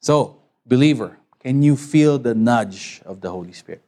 [0.00, 3.82] So, believer, can you feel the nudge of the Holy Spirit?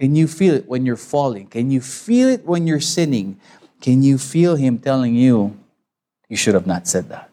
[0.00, 1.46] Can you feel it when you're falling?
[1.46, 3.38] Can you feel it when you're sinning?
[3.82, 5.58] Can you feel Him telling you,
[6.26, 7.30] you should have not said that?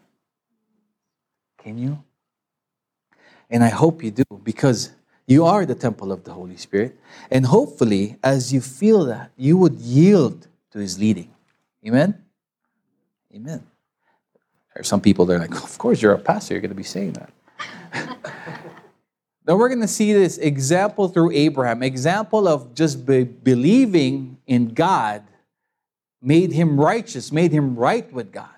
[1.56, 2.04] Can you?
[3.48, 4.90] And I hope you do because
[5.26, 6.94] you are the temple of the Holy Spirit.
[7.30, 11.30] And hopefully, as you feel that, you would yield to His leading.
[11.86, 12.22] Amen?
[13.34, 13.64] Amen.
[14.74, 16.74] There are some people that are like, of course, you're a pastor, you're going to
[16.74, 17.12] be saying
[17.94, 18.17] that.
[19.48, 24.74] Now we're going to see this example through Abraham, example of just be believing in
[24.74, 25.22] God
[26.20, 28.50] made him righteous, made him right with God.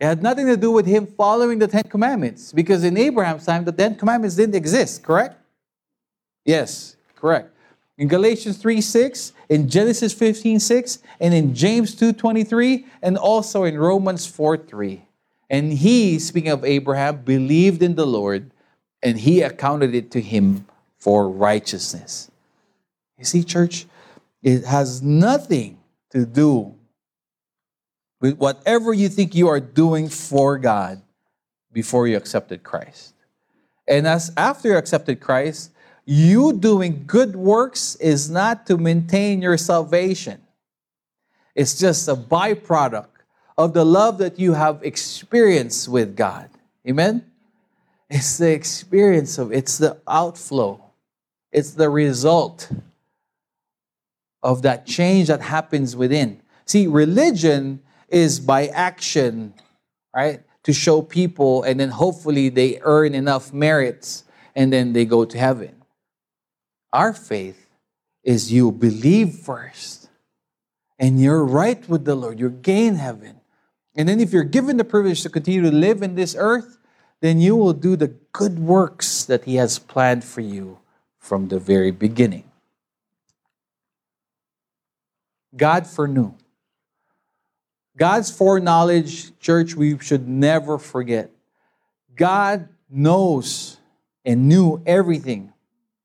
[0.00, 3.66] It had nothing to do with him following the Ten Commandments, because in Abraham's time,
[3.66, 5.38] the Ten Commandments didn't exist, correct?
[6.46, 7.50] Yes, correct.
[7.98, 13.64] In Galatians 3 6, in Genesis 15 6, and in James 2 23, and also
[13.64, 15.02] in Romans 4 3.
[15.50, 18.50] And he, speaking of Abraham, believed in the Lord,
[19.06, 20.66] and he accounted it to him
[20.98, 22.28] for righteousness.
[23.16, 23.86] You see, church,
[24.42, 25.78] it has nothing
[26.10, 26.74] to do
[28.20, 31.02] with whatever you think you are doing for God
[31.72, 33.14] before you accepted Christ.
[33.86, 35.70] And as after you accepted Christ,
[36.04, 40.40] you doing good works is not to maintain your salvation.
[41.54, 43.22] It's just a byproduct
[43.56, 46.50] of the love that you have experienced with God.
[46.88, 47.24] Amen?
[48.08, 50.82] It's the experience of it's the outflow.
[51.52, 52.70] It's the result
[54.42, 56.40] of that change that happens within.
[56.66, 59.54] See, religion is by action,
[60.14, 60.40] right?
[60.64, 65.38] To show people, and then hopefully they earn enough merits and then they go to
[65.38, 65.82] heaven.
[66.92, 67.68] Our faith
[68.22, 70.08] is you believe first
[70.98, 73.40] and you're right with the Lord, you gain heaven.
[73.94, 76.78] And then if you're given the privilege to continue to live in this earth,
[77.20, 80.78] then you will do the good works that He has planned for you
[81.18, 82.44] from the very beginning.
[85.56, 86.34] God foreknew.
[87.96, 91.30] God's foreknowledge, church, we should never forget.
[92.14, 93.78] God knows
[94.24, 95.52] and knew everything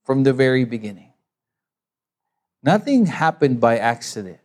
[0.03, 1.11] from the very beginning.
[2.63, 4.39] Nothing happened by accident.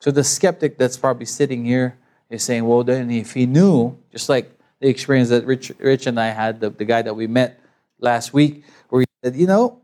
[0.00, 1.98] So the skeptic that's probably sitting here
[2.30, 6.20] is saying, well, then if he knew, just like the experience that Rich, Rich and
[6.20, 7.60] I had, the, the guy that we met
[7.98, 9.80] last week, where he said, you know,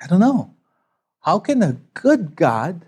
[0.00, 0.54] I don't know.
[1.20, 2.84] How can a good God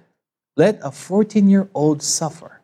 [0.56, 2.60] let a 14 year old suffer?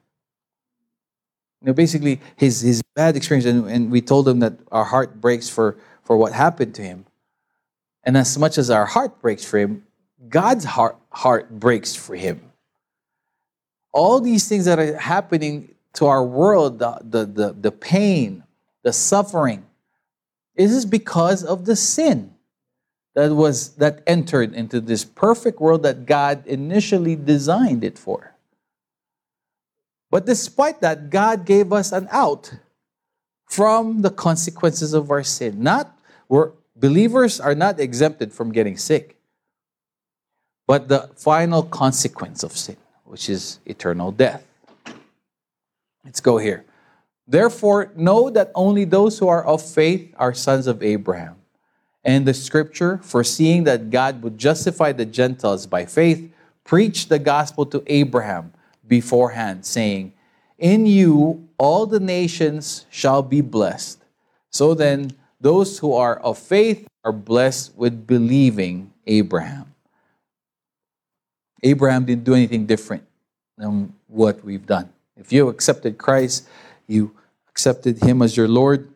[1.60, 5.20] You know, basically, his, his bad experience, and, and we told him that our heart
[5.20, 7.06] breaks for, for what happened to him.
[8.04, 9.84] And as much as our heart breaks for him,
[10.28, 12.40] God's heart, heart breaks for him.
[13.92, 18.44] All these things that are happening to our world, the, the, the, the pain,
[18.82, 19.64] the suffering,
[20.56, 22.34] this is because of the sin
[23.14, 28.34] that was that entered into this perfect world that God initially designed it for.
[30.10, 32.54] But despite that, God gave us an out
[33.46, 35.62] from the consequences of our sin.
[35.62, 39.16] Not we're believers are not exempted from getting sick,
[40.66, 44.46] but the final consequence of sin, which is eternal death.
[46.04, 46.64] Let's go here.
[47.26, 51.36] Therefore, know that only those who are of faith are sons of Abraham.
[52.04, 56.32] And the scripture, foreseeing that God would justify the Gentiles by faith,
[56.64, 58.52] preached the gospel to Abraham
[58.86, 60.12] beforehand, saying,
[60.58, 64.02] In you all the nations shall be blessed.
[64.50, 69.74] So then, those who are of faith are blessed with believing Abraham.
[71.62, 73.04] Abraham didn't do anything different
[73.56, 74.90] than what we've done.
[75.16, 76.48] If you accepted Christ,
[76.86, 77.14] you
[77.48, 78.92] accepted him as your Lord,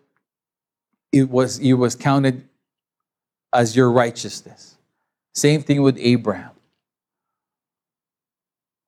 [1.12, 2.48] it was, it was counted
[3.52, 4.76] as your righteousness.
[5.34, 6.52] Same thing with Abraham.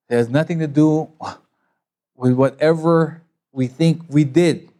[0.09, 1.11] It has nothing to do
[2.17, 4.71] with whatever we think we did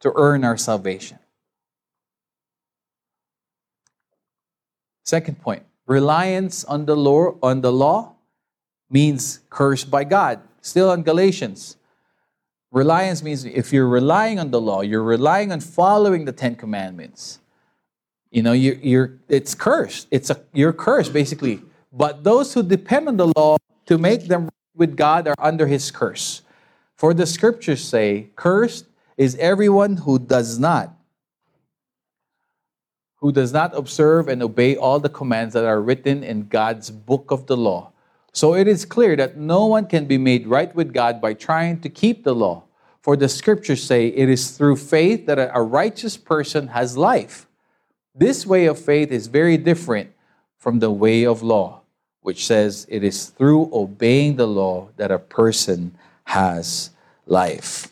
[0.00, 1.18] to earn our salvation.
[5.04, 8.14] Second point reliance on the law, on the law
[8.88, 10.40] means cursed by God.
[10.62, 11.76] Still on Galatians.
[12.70, 17.40] Reliance means if you're relying on the law, you're relying on following the Ten Commandments.
[18.30, 20.08] You know, you're, you're it's cursed.
[20.10, 21.60] It's a you're cursed basically.
[21.92, 25.90] But those who depend on the law to make them with God are under His
[25.90, 26.40] curse.
[26.96, 28.86] For the Scriptures say, "Cursed
[29.18, 30.96] is everyone who does not
[33.22, 37.30] who does not observe and obey all the commands that are written in God's book
[37.30, 37.91] of the law.
[38.32, 41.80] So it is clear that no one can be made right with God by trying
[41.80, 42.64] to keep the law.
[43.02, 47.46] For the scriptures say it is through faith that a righteous person has life.
[48.14, 50.12] This way of faith is very different
[50.56, 51.82] from the way of law,
[52.20, 56.90] which says it is through obeying the law that a person has
[57.26, 57.88] life.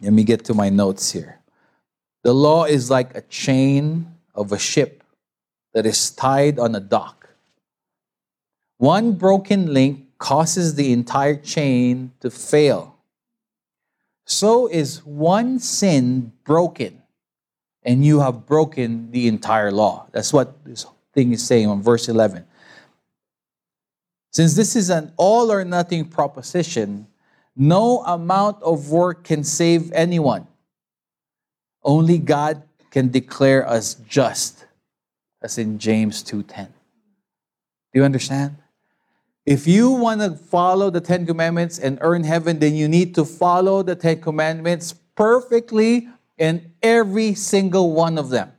[0.00, 1.38] Let me get to my notes here.
[2.24, 5.04] The law is like a chain of a ship
[5.72, 7.28] that is tied on a dock.
[8.84, 12.98] One broken link causes the entire chain to fail.
[14.26, 17.00] So is one sin broken,
[17.82, 20.06] and you have broken the entire law.
[20.12, 22.44] That's what this thing is saying on verse 11.
[24.34, 27.06] Since this is an all or nothing proposition,
[27.56, 30.46] no amount of work can save anyone.
[31.82, 34.66] Only God can declare us just,
[35.40, 36.66] as in James 2:10.
[37.90, 38.58] Do you understand?
[39.46, 43.24] If you want to follow the Ten Commandments and earn heaven, then you need to
[43.24, 48.52] follow the Ten Commandments perfectly in every single one of them.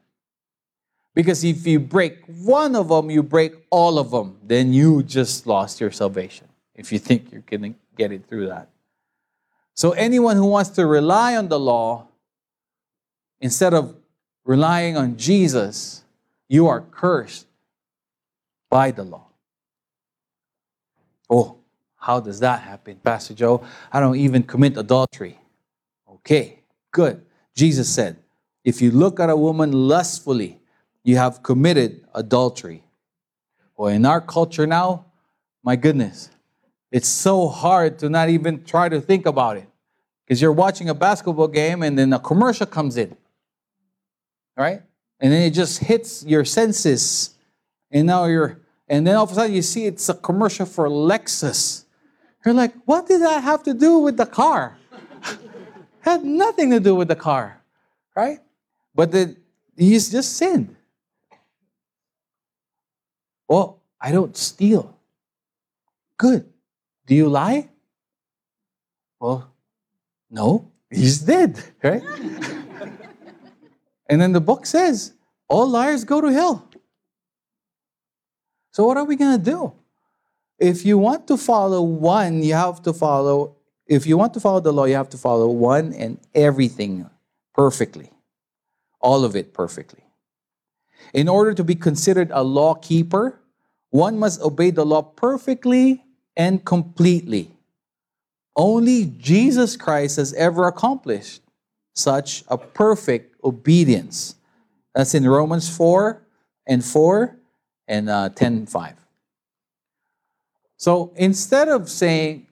[1.16, 4.38] Because if you break one of them, you break all of them.
[4.44, 8.48] Then you just lost your salvation if you think you're going to get it through
[8.48, 8.70] that.
[9.74, 12.08] So, anyone who wants to rely on the law
[13.40, 13.96] instead of
[14.46, 16.04] relying on Jesus,
[16.48, 17.48] you are cursed
[18.70, 19.25] by the law.
[21.30, 21.58] Oh,
[21.98, 23.64] how does that happen, Pastor Joe?
[23.92, 25.40] I don't even commit adultery.
[26.08, 26.60] Okay,
[26.92, 27.26] good.
[27.56, 28.18] Jesus said,
[28.64, 30.60] if you look at a woman lustfully,
[31.04, 32.84] you have committed adultery.
[33.78, 35.06] Well, in our culture now,
[35.64, 36.30] my goodness,
[36.92, 39.68] it's so hard to not even try to think about it.
[40.26, 43.16] Because you're watching a basketball game and then a commercial comes in.
[44.58, 44.82] Right?
[45.20, 47.36] And then it just hits your senses.
[47.92, 50.88] And now you're, and then all of a sudden you see it's a commercial for
[50.88, 51.86] Lexus.
[52.46, 54.78] You're like, what did that have to do with the car?
[56.02, 57.62] Had nothing to do with the car.
[58.16, 58.40] Right?
[58.94, 59.36] But the,
[59.76, 60.76] he's just sinned.
[63.48, 64.96] Well, I don't steal.
[66.18, 66.46] Good.
[67.08, 67.70] Do you lie?
[69.20, 69.52] Well,
[70.30, 72.04] no, he's dead, right?
[74.10, 75.14] and then the book says,
[75.48, 76.70] all liars go to hell.
[78.76, 79.72] So, what are we going to do?
[80.60, 83.56] If you want to follow one, you have to follow,
[83.88, 87.10] if you want to follow the law, you have to follow one and everything
[87.54, 88.12] perfectly,
[89.00, 90.04] all of it perfectly.
[91.14, 93.40] In order to be considered a law keeper,
[93.92, 96.04] one must obey the law perfectly
[96.36, 97.52] and completely.
[98.58, 101.42] Only Jesus Christ has ever accomplished
[101.94, 104.36] such a perfect obedience.
[104.94, 106.22] That's in Romans 4
[106.68, 107.40] and 4
[107.88, 108.94] and uh, 10 5.
[110.78, 112.48] So instead of saying,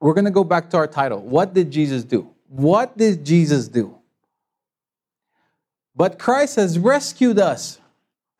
[0.00, 1.20] we're going to go back to our title.
[1.20, 2.28] What did Jesus do?
[2.48, 3.98] What did Jesus do?
[5.94, 7.78] But Christ has rescued us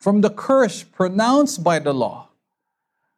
[0.00, 2.28] from the curse pronounced by the law.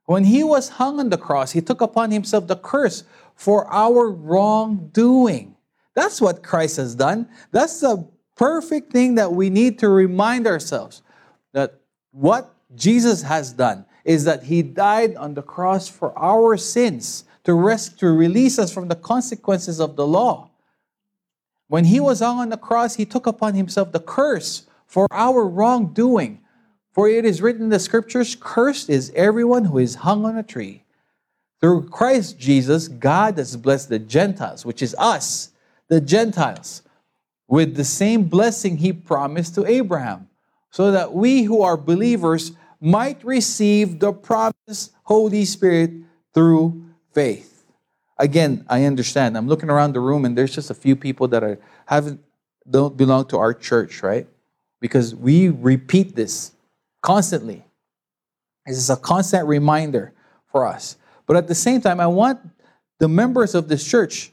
[0.04, 3.04] When he was hung on the cross, he took upon himself the curse
[3.34, 5.56] for our wrongdoing.
[5.94, 7.28] That's what Christ has done.
[7.52, 11.00] That's the perfect thing that we need to remind ourselves
[11.52, 11.80] that
[12.14, 17.54] what Jesus has done is that he died on the cross for our sins to
[17.54, 20.50] rescue, to release us from the consequences of the law.
[21.68, 26.40] When he was on the cross, he took upon himself the curse for our wrongdoing.
[26.92, 30.42] For it is written in the scriptures, Cursed is everyone who is hung on a
[30.42, 30.84] tree.
[31.60, 35.50] Through Christ Jesus, God has blessed the Gentiles, which is us,
[35.88, 36.82] the Gentiles,
[37.48, 40.28] with the same blessing he promised to Abraham,
[40.74, 45.92] so that we who are believers might receive the promised Holy Spirit
[46.34, 47.64] through faith.
[48.18, 49.38] Again, I understand.
[49.38, 52.20] I'm looking around the room and there's just a few people that are haven't
[52.68, 54.26] don't belong to our church, right?
[54.80, 56.50] Because we repeat this
[57.02, 57.64] constantly.
[58.66, 60.12] This is a constant reminder
[60.50, 60.96] for us.
[61.26, 62.40] But at the same time, I want
[62.98, 64.32] the members of this church,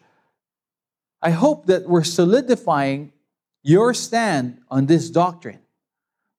[1.22, 3.14] I hope that we're solidifying
[3.62, 5.61] your stand on this doctrine.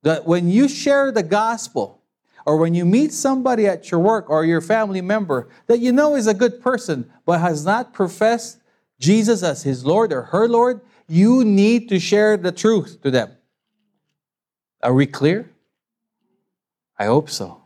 [0.02, 2.02] That when you share the gospel,
[2.44, 6.16] or when you meet somebody at your work or your family member that you know
[6.16, 8.58] is a good person but has not professed
[8.98, 13.30] Jesus as his Lord or her Lord, you need to share the truth to them.
[14.82, 15.50] Are we clear?
[16.98, 17.62] I hope so.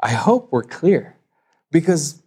[0.00, 1.16] I hope we're clear
[1.70, 2.22] because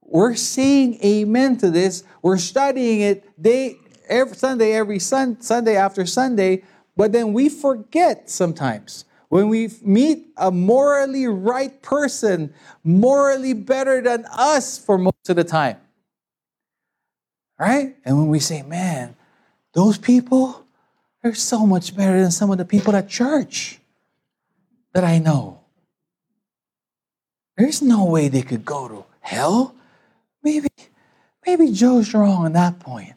[0.00, 2.02] we're saying amen to this.
[2.22, 3.76] We're studying it day
[4.08, 6.62] every Sunday, every sun, Sunday after Sunday,
[6.98, 9.04] but then we forget sometimes.
[9.28, 15.44] When we meet a morally right person, morally better than us for most of the
[15.44, 15.76] time.
[17.56, 17.94] Right?
[18.04, 19.14] And when we say, man,
[19.74, 20.64] those people,
[21.22, 23.78] they're so much better than some of the people at church
[24.92, 25.60] that I know.
[27.56, 29.76] There's no way they could go to hell.
[30.42, 30.68] Maybe,
[31.46, 33.14] maybe Joe's wrong on that point.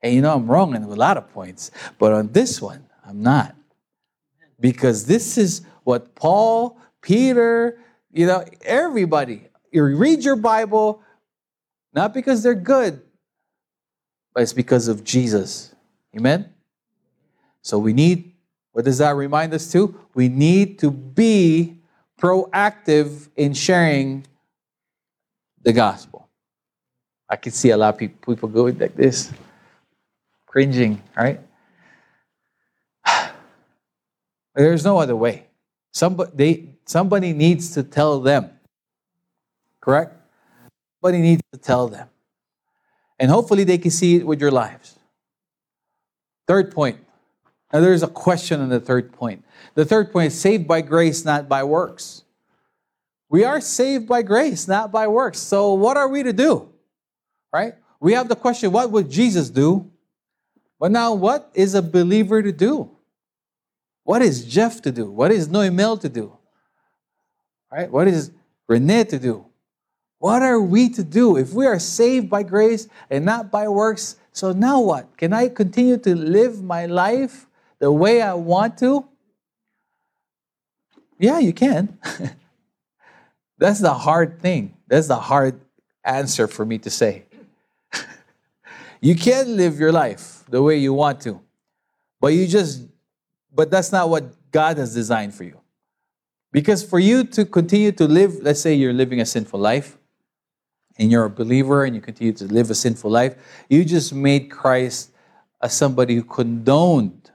[0.00, 3.22] And you know, I'm wrong on a lot of points, but on this one, I'm
[3.22, 3.54] not.
[4.58, 7.78] Because this is what Paul, Peter,
[8.12, 11.02] you know, everybody, you read your Bible,
[11.92, 13.02] not because they're good,
[14.34, 15.74] but it's because of Jesus.
[16.16, 16.52] Amen?
[17.62, 18.32] So we need
[18.76, 19.98] what does that remind us to?
[20.12, 21.78] We need to be
[22.20, 24.26] proactive in sharing
[25.62, 26.28] the gospel.
[27.26, 29.32] I can see a lot of people, going like this,
[30.44, 31.40] cringing, right?
[34.56, 35.46] There's no other way.
[35.92, 38.50] Somebody, they, somebody needs to tell them.
[39.80, 40.16] Correct?
[41.00, 42.08] Somebody needs to tell them.
[43.18, 44.98] And hopefully they can see it with your lives.
[46.48, 46.98] Third point.
[47.72, 49.44] Now there's a question on the third point.
[49.74, 52.22] The third point is saved by grace, not by works.
[53.28, 55.38] We are saved by grace, not by works.
[55.38, 56.68] So what are we to do?
[57.52, 57.74] Right?
[58.00, 59.90] We have the question, what would Jesus do?
[60.78, 62.95] But now, what is a believer to do?
[64.06, 65.10] What is Jeff to do?
[65.10, 66.38] What is Noemel to do?
[67.72, 67.90] Right?
[67.90, 68.30] What is
[68.68, 69.46] Renee to do?
[70.20, 74.14] What are we to do if we are saved by grace and not by works?
[74.30, 75.16] So now what?
[75.16, 77.48] Can I continue to live my life
[77.80, 79.08] the way I want to?
[81.18, 81.98] Yeah, you can.
[83.58, 84.76] That's the hard thing.
[84.86, 85.60] That's the hard
[86.04, 87.24] answer for me to say.
[89.00, 91.40] you can live your life the way you want to,
[92.20, 92.82] but you just,
[93.56, 95.58] but that's not what God has designed for you.
[96.52, 99.98] Because for you to continue to live, let's say you're living a sinful life,
[100.98, 103.34] and you're a believer and you continue to live a sinful life,
[103.68, 105.10] you just made Christ
[105.60, 107.30] as somebody who condoned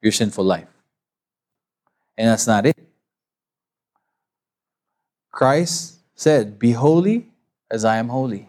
[0.00, 0.68] your sinful life.
[2.16, 2.78] And that's not it.
[5.30, 7.30] Christ said, Be holy
[7.70, 8.48] as I am holy.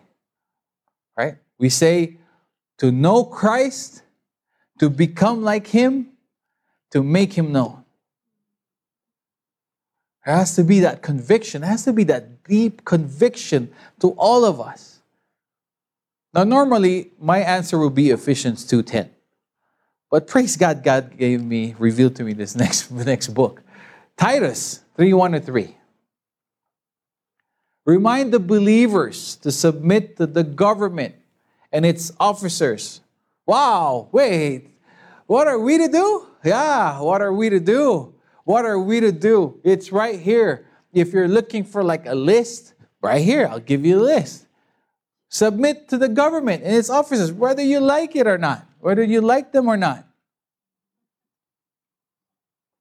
[1.17, 1.35] Right?
[1.57, 2.17] We say
[2.77, 4.03] to know Christ,
[4.79, 6.09] to become like Him,
[6.91, 7.83] to make Him known.
[10.25, 14.45] There has to be that conviction, there has to be that deep conviction to all
[14.45, 14.99] of us.
[16.33, 19.09] Now, normally, my answer would be Ephesians 2.10.
[20.11, 23.61] But praise God, God gave me, revealed to me this next, next book.
[24.17, 25.75] Titus 3 1 to 3.
[27.85, 31.15] Remind the believers to submit to the government
[31.71, 33.01] and its officers.
[33.49, 34.77] Wow, wait,
[35.25, 36.27] what are we to do?
[36.45, 38.13] Yeah, what are we to do?
[38.43, 39.59] What are we to do?
[39.63, 40.67] It's right here.
[40.93, 44.45] If you're looking for like a list, right here, I'll give you a list.
[45.29, 49.19] Submit to the government and its officers, whether you like it or not, whether you
[49.19, 50.05] like them or not.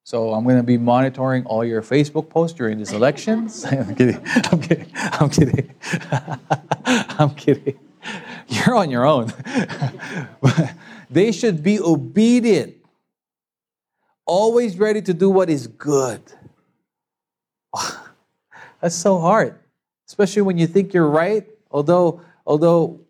[0.04, 3.64] So I'm going to be monitoring all your Facebook posts during these elections.
[3.70, 4.20] I'm kidding.
[4.26, 4.90] I'm kidding.
[4.94, 5.74] I'm kidding.
[6.84, 7.87] I'm kidding.
[8.66, 9.32] You're on your own.
[11.10, 12.76] they should be obedient,
[14.24, 16.22] always ready to do what is good.
[18.80, 19.58] That's so hard,
[20.06, 21.46] especially when you think you're right.
[21.70, 23.00] Although, although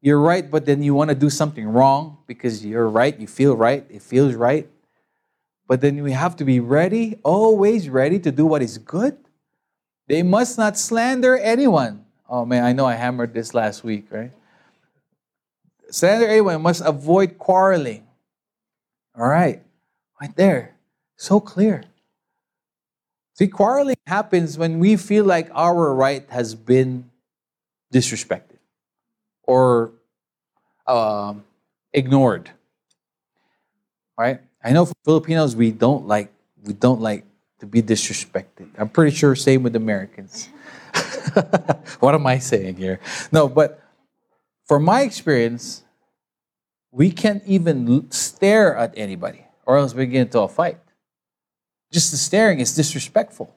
[0.00, 3.18] you're right, but then you want to do something wrong because you're right.
[3.18, 3.84] You feel right.
[3.90, 4.68] It feels right.
[5.66, 9.18] But then we have to be ready, always ready to do what is good.
[10.06, 12.06] They must not slander anyone.
[12.26, 14.32] Oh man, I know I hammered this last week, right?
[15.90, 18.06] Slander anyone must avoid quarreling.
[19.16, 19.62] All right,
[20.20, 20.76] right there.
[21.16, 21.84] So clear.
[23.34, 27.10] See, quarreling happens when we feel like our right has been
[27.92, 28.58] disrespected
[29.44, 29.92] or
[30.86, 31.44] um,
[31.92, 32.50] ignored.
[34.18, 34.40] Right?
[34.62, 36.32] I know for Filipinos we don't like
[36.64, 37.24] we don't like
[37.60, 38.68] to be disrespected.
[38.76, 40.48] I'm pretty sure same with Americans.
[42.00, 43.00] what am I saying here?
[43.32, 43.80] No, but
[44.68, 45.82] for my experience,
[46.92, 50.78] we can't even stare at anybody or else we get into a fight.
[51.90, 53.54] Just the staring is disrespectful.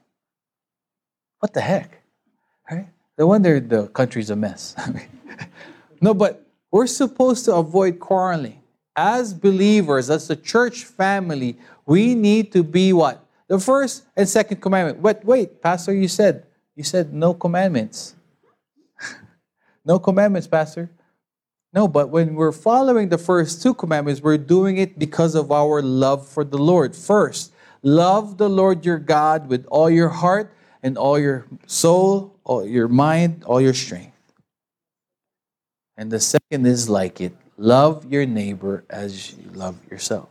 [1.40, 2.02] What the heck?
[2.70, 2.88] Right?
[3.18, 4.76] No wonder the country's a mess.
[6.02, 8.62] no, but we're supposed to avoid quarreling
[8.96, 13.26] as believers, as a church family, we need to be what?
[13.48, 15.02] The first and second commandment.
[15.02, 16.46] But wait, Pastor, you said,
[16.76, 18.16] you said no commandments.
[19.86, 20.90] no commandments, Pastor.
[21.74, 25.82] No, but when we're following the first two commandments, we're doing it because of our
[25.82, 26.96] love for the Lord.
[26.96, 30.54] First, love the Lord your God with all your heart
[30.84, 34.18] and all your soul, all your mind, all your strength.
[35.96, 40.30] And the second is like it Love your neighbor as you love yourself.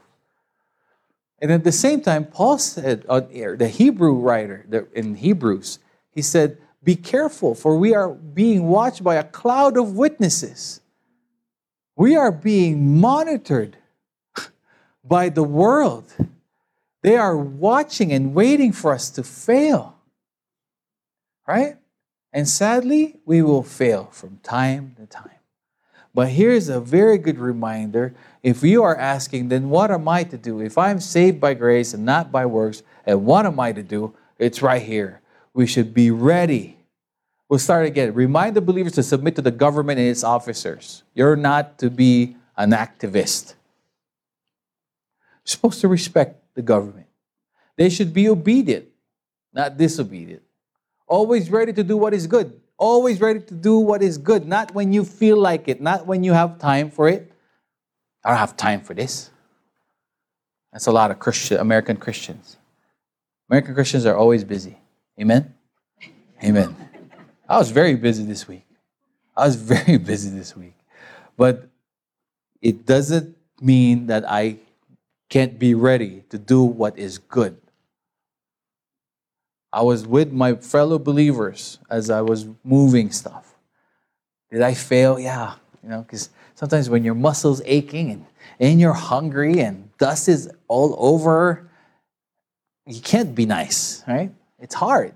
[1.41, 5.79] And at the same time, Paul said, uh, the Hebrew writer in Hebrews,
[6.11, 10.81] he said, Be careful, for we are being watched by a cloud of witnesses.
[12.01, 13.77] We are being monitored
[15.05, 16.11] by the world.
[17.03, 19.97] They are watching and waiting for us to fail.
[21.47, 21.77] Right?
[22.33, 25.41] And sadly, we will fail from time to time.
[26.15, 28.15] But here's a very good reminder.
[28.43, 30.59] If you are asking, then what am I to do?
[30.63, 34.15] If I'm saved by grace and not by works, and what am I to do?
[34.39, 35.21] It's right here.
[35.53, 36.80] We should be ready.
[37.51, 38.15] We'll start again.
[38.15, 41.03] Remind the believers to submit to the government and its officers.
[41.15, 43.55] You're not to be an activist.
[45.19, 47.09] You're supposed to respect the government.
[47.77, 48.87] They should be obedient,
[49.53, 50.43] not disobedient.
[51.09, 52.61] Always ready to do what is good.
[52.79, 56.23] Always ready to do what is good, not when you feel like it, not when
[56.23, 57.33] you have time for it.
[58.25, 59.29] I don't have time for this.
[60.73, 62.59] That's a lot of Christian American Christians.
[63.51, 64.79] American Christians are always busy.
[65.19, 65.53] Amen.
[66.45, 66.90] Amen.
[67.51, 68.65] I was very busy this week.
[69.37, 70.75] I was very busy this week.
[71.37, 71.69] But
[72.63, 74.59] it doesn't mean that I
[75.29, 77.57] can't be ready to do what is good.
[79.73, 83.55] I was with my fellow believers as I was moving stuff.
[84.51, 85.19] Did I fail?
[85.19, 85.55] Yeah.
[85.83, 88.27] You know, because sometimes when your muscles aching and,
[88.61, 91.69] and you're hungry and dust is all over,
[92.87, 94.33] you can't be nice, right?
[94.59, 95.15] It's hard.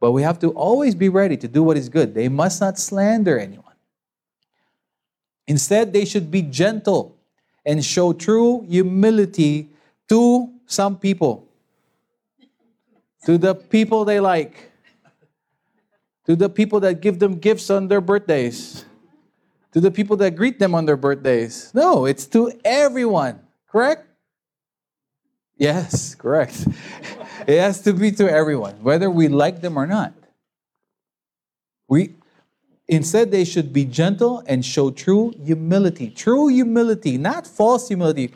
[0.00, 2.14] But we have to always be ready to do what is good.
[2.14, 3.64] They must not slander anyone.
[5.46, 7.16] Instead, they should be gentle
[7.64, 9.70] and show true humility
[10.08, 11.48] to some people,
[13.24, 14.70] to the people they like,
[16.26, 18.84] to the people that give them gifts on their birthdays,
[19.72, 21.70] to the people that greet them on their birthdays.
[21.74, 24.06] No, it's to everyone, correct?
[25.56, 26.66] Yes, correct.
[27.46, 30.12] it has to be to everyone, whether we like them or not.
[31.88, 32.14] We
[32.88, 36.10] instead they should be gentle and show true humility.
[36.10, 38.32] True humility, not false humility.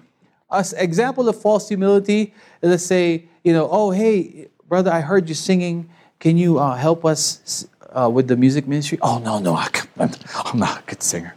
[0.51, 5.35] As example of false humility, let's say, you know, oh hey, brother, I heard you
[5.35, 5.91] singing.
[6.19, 8.99] Can you uh, help us uh, with the music ministry?
[9.03, 11.35] Oh no, no, I I'm not a good singer.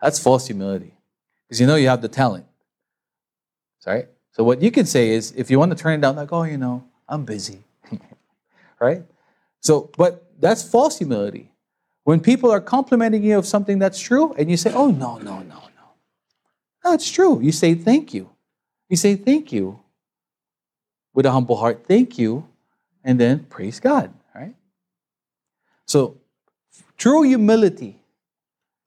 [0.00, 0.94] That's false humility,
[1.46, 2.46] because you know you have the talent.
[3.80, 4.06] Sorry.
[4.32, 6.44] So what you can say is, if you want to turn it down, like, oh,
[6.44, 7.58] you know, I'm busy,
[8.80, 9.02] right?
[9.60, 11.50] So, but that's false humility.
[12.04, 15.40] When people are complimenting you of something that's true, and you say, oh, no, no,
[15.40, 15.60] no, no.
[16.84, 17.40] No, it's true.
[17.40, 18.30] You say thank you.
[18.88, 19.80] You say thank you
[21.12, 22.48] with a humble heart, thank you,
[23.04, 24.54] and then praise God, right?
[25.86, 26.16] So,
[26.96, 27.96] true humility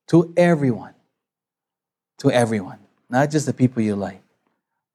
[0.07, 0.93] to everyone,
[2.19, 2.79] to everyone,
[3.09, 4.22] not just the people you like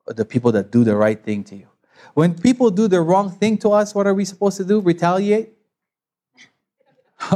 [0.08, 1.68] the people that do the right thing to you.
[2.14, 4.80] When people do the wrong thing to us, what are we supposed to do?
[4.80, 5.52] Retaliate?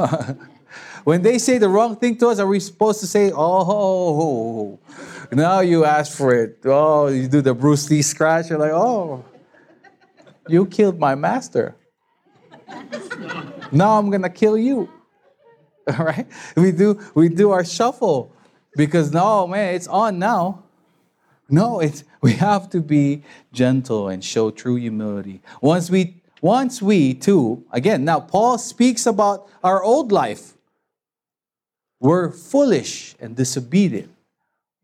[1.04, 4.78] when they say the wrong thing to us, are we supposed to say, oh,
[5.30, 6.58] now you ask for it?
[6.64, 8.50] Oh, you do the Bruce Lee scratch.
[8.50, 9.24] You're like, oh,
[10.48, 11.76] you killed my master.
[13.70, 14.88] now I'm going to kill you.
[15.88, 16.26] All right?
[16.56, 18.34] We do, we do our shuffle
[18.76, 20.61] because no, man, it's on now.
[21.52, 23.22] No, it's we have to be
[23.52, 25.42] gentle and show true humility.
[25.60, 30.54] Once we once we too, again, now Paul speaks about our old life.
[32.00, 34.10] We're foolish and disobedient.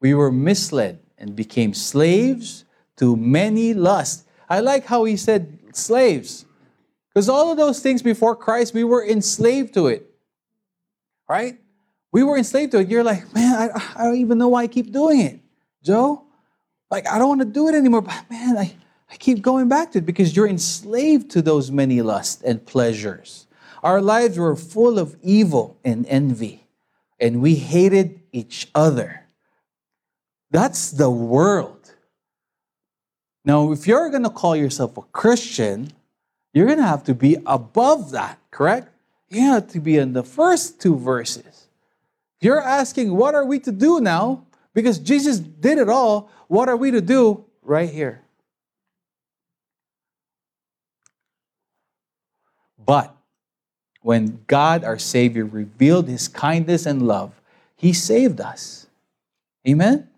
[0.01, 2.67] We were misled and became slaves
[2.99, 4.25] to many lusts.
[4.49, 6.45] I like how he said slaves.
[7.09, 10.07] Because all of those things before Christ, we were enslaved to it.
[11.29, 11.59] Right?
[12.13, 12.89] We were enslaved to it.
[12.89, 15.41] You're like, man, I, I don't even know why I keep doing it.
[15.83, 16.28] Joe,
[16.91, 18.75] like, I don't want to do it anymore, but man, I,
[19.11, 23.47] I keep going back to it because you're enslaved to those many lusts and pleasures.
[23.83, 26.67] Our lives were full of evil and envy,
[27.21, 29.27] and we hated each other.
[30.51, 31.95] That's the world.
[33.45, 35.93] Now, if you're going to call yourself a Christian,
[36.53, 38.89] you're going to have to be above that, correct?
[39.29, 41.69] You have to be in the first two verses.
[42.41, 44.47] You're asking, what are we to do now?
[44.75, 46.31] Because Jesus did it all.
[46.49, 48.23] What are we to do right here?
[52.79, 53.15] But
[54.03, 57.33] when God, our Savior, revealed His kindness and love,
[57.77, 58.87] He saved us.
[59.67, 60.09] Amen?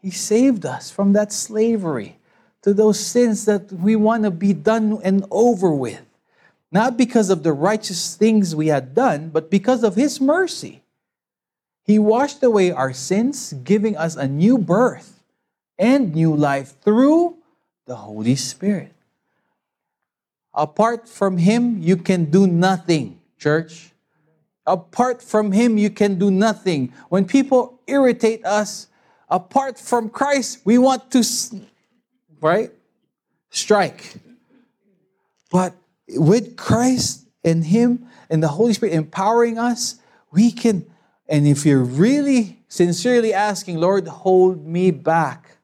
[0.00, 2.18] He saved us from that slavery
[2.62, 6.02] to those sins that we want to be done and over with.
[6.72, 10.82] Not because of the righteous things we had done, but because of His mercy.
[11.86, 15.22] He washed away our sins, giving us a new birth
[15.78, 17.36] and new life through
[17.86, 18.92] the Holy Spirit.
[20.52, 23.92] Apart from Him, you can do nothing, church.
[24.66, 26.92] Apart from Him, you can do nothing.
[27.08, 28.88] When people irritate us,
[29.28, 31.22] apart from Christ, we want to,
[32.40, 32.72] right?
[33.50, 34.16] Strike.
[35.52, 35.74] But
[36.08, 39.96] with Christ and Him and the Holy Spirit empowering us,
[40.32, 40.86] we can,
[41.28, 45.56] and if you're really sincerely asking, Lord, hold me back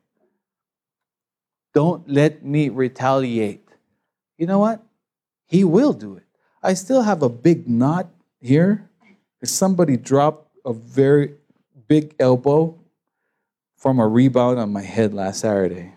[1.72, 3.66] don't let me retaliate.
[4.36, 4.82] You know what?
[5.46, 6.24] He will do it.
[6.62, 8.08] I still have a big knot
[8.40, 8.88] here.
[9.42, 11.34] Somebody dropped a very
[11.88, 12.78] big elbow
[13.76, 15.94] from a rebound on my head last Saturday.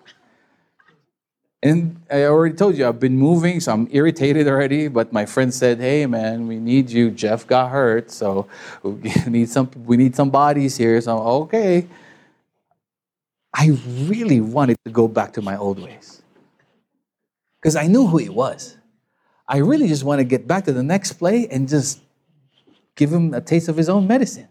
[1.66, 4.88] And I already told you, I've been moving, so I'm irritated already.
[4.88, 7.09] But my friend said, hey, man, we need you.
[7.09, 8.47] Jeff got hurt, so
[8.84, 11.01] we need some, we need some bodies here.
[11.01, 11.88] So, okay.
[13.51, 16.22] I really wanted to go back to my old ways
[17.59, 18.78] because I knew who he was.
[19.47, 21.99] I really just want to get back to the next play and just
[22.95, 24.49] give him a taste of his own medicine.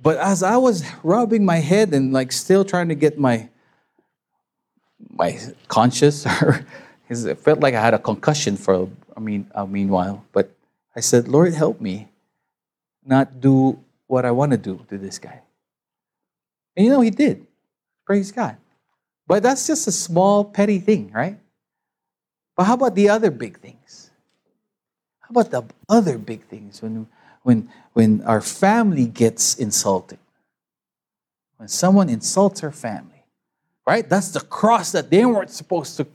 [0.00, 3.48] But as I was rubbing my head and like still trying to get my
[5.10, 5.38] my
[5.68, 6.66] conscious, or
[7.08, 10.24] it felt like I had a concussion for I mean a meanwhile.
[10.32, 10.50] But
[10.94, 12.08] I said, Lord, help me
[13.04, 15.42] not do what I want to do to this guy.
[16.76, 17.46] And you know, he did.
[18.06, 18.56] Praise God.
[19.26, 21.38] But that's just a small, petty thing, right?
[22.56, 24.10] But how about the other big things?
[25.20, 27.06] How about the other big things when,
[27.42, 30.18] when, when our family gets insulted?
[31.58, 33.17] When someone insults our family,
[33.88, 34.06] right?
[34.06, 36.06] That's the cross that they weren't supposed to,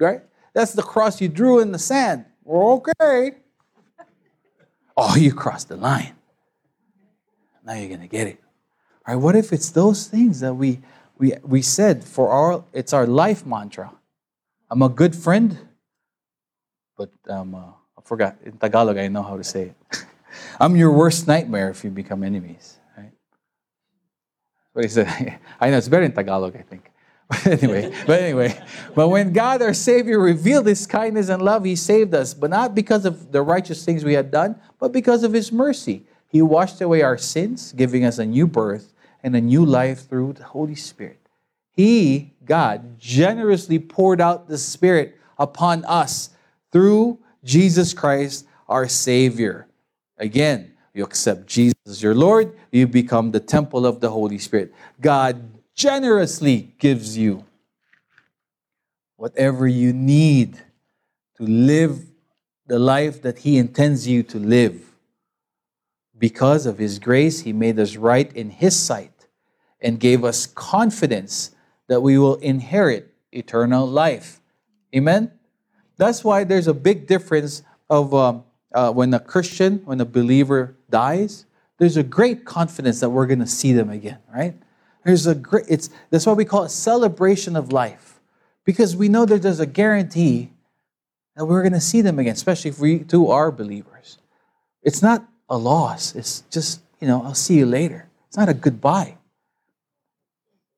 [0.00, 0.22] right?
[0.52, 2.24] That's the cross you drew in the sand.
[2.44, 3.36] Okay.
[4.96, 6.14] Oh, you crossed the line.
[7.64, 8.40] Now you're to get it.
[9.06, 10.80] All right, what if it's those things that we
[11.18, 13.92] we, we said for our, it's our life mantra.
[14.70, 15.58] I'm a good friend,
[16.96, 17.58] but um, uh,
[17.98, 18.38] I forgot.
[18.42, 20.04] In Tagalog, I know how to say it.
[20.60, 22.78] I'm your worst nightmare if you become enemies.
[22.96, 23.12] Right?
[24.72, 25.38] What he said.
[25.60, 26.89] I know it's better in Tagalog, I think.
[27.46, 28.60] Anyway, but anyway,
[28.94, 32.74] but when God our Savior revealed His kindness and love, He saved us, but not
[32.74, 36.04] because of the righteous things we had done, but because of His mercy.
[36.28, 40.34] He washed away our sins, giving us a new birth and a new life through
[40.34, 41.18] the Holy Spirit.
[41.70, 46.30] He, God, generously poured out the Spirit upon us
[46.72, 49.66] through Jesus Christ, our Savior.
[50.18, 54.74] Again, you accept Jesus as your Lord, you become the temple of the Holy Spirit.
[55.00, 57.42] God generously gives you
[59.16, 60.58] whatever you need
[61.38, 62.04] to live
[62.66, 64.94] the life that He intends you to live.
[66.18, 69.26] Because of His grace, He made us right in His sight
[69.80, 71.52] and gave us confidence
[71.88, 74.42] that we will inherit eternal life.
[74.94, 75.32] Amen?
[75.96, 80.76] That's why there's a big difference of um, uh, when a Christian, when a believer
[80.90, 81.46] dies,
[81.78, 84.54] there's a great confidence that we're going to see them again, right?
[85.04, 88.20] There's a great, it's, that's why we call it celebration of life.
[88.64, 90.50] Because we know that there's a guarantee
[91.36, 94.18] that we're going to see them again, especially if we too are believers.
[94.82, 96.14] It's not a loss.
[96.14, 98.08] It's just, you know, I'll see you later.
[98.28, 99.16] It's not a goodbye.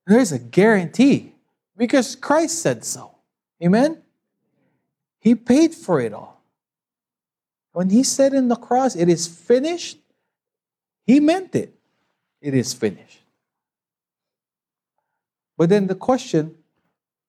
[0.07, 1.35] There's a guarantee
[1.77, 3.13] because Christ said so.
[3.63, 4.03] Amen?
[5.21, 6.41] He paid for it all.
[7.73, 9.99] When he said in the cross, it is finished,
[11.07, 11.75] he meant it.
[12.41, 13.22] It is finished.
[15.57, 16.55] But then the question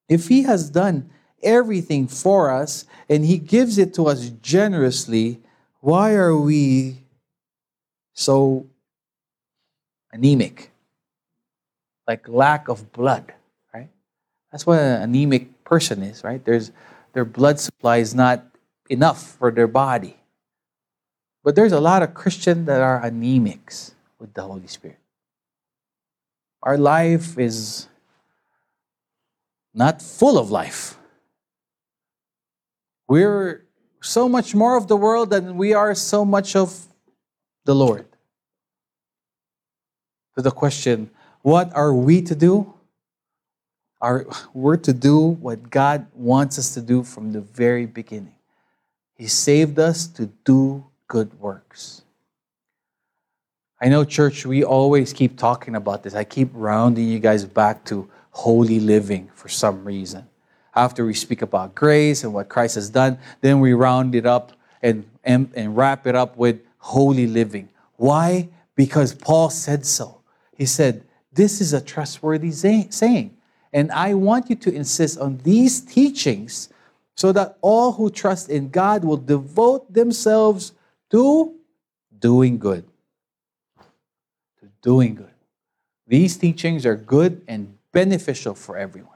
[0.10, 1.10] if he has done
[1.42, 5.40] everything for us and he gives it to us generously,
[5.80, 7.04] why are we
[8.14, 8.68] so
[10.12, 10.74] anemic?
[12.08, 13.34] like lack of blood,
[13.74, 13.90] right?
[14.52, 16.44] That's what an anemic person is, right?
[16.44, 16.72] There's
[17.14, 18.44] their blood supply is not
[18.90, 20.18] enough for their body.
[21.44, 24.98] But there's a lot of Christians that are anemics with the Holy Spirit.
[26.64, 27.88] Our life is
[29.74, 30.98] not full of life.
[33.08, 33.66] We're
[34.02, 36.88] so much more of the world than we are so much of
[37.66, 38.06] the Lord.
[40.36, 41.10] To the question,
[41.42, 42.74] what are we to do?
[44.02, 48.36] Are, we're to do what God wants us to do from the very beginning.
[49.16, 52.02] He saved us to do good works.
[53.80, 56.16] I know, church, we always keep talking about this.
[56.16, 60.28] I keep rounding you guys back to holy living for some reason.
[60.76, 64.52] After we speak about grace and what Christ has done, then we round it up
[64.82, 67.70] and, and, and wrap it up with holy living.
[67.96, 68.50] Why?
[68.76, 70.22] Because Paul said so.
[70.58, 73.38] He said, this is a trustworthy saying.
[73.72, 76.70] And I want you to insist on these teachings
[77.16, 80.74] so that all who trust in God will devote themselves
[81.12, 81.54] to
[82.18, 82.84] doing good.
[84.60, 85.34] To doing good.
[86.08, 89.12] These teachings are good and beneficial for everyone.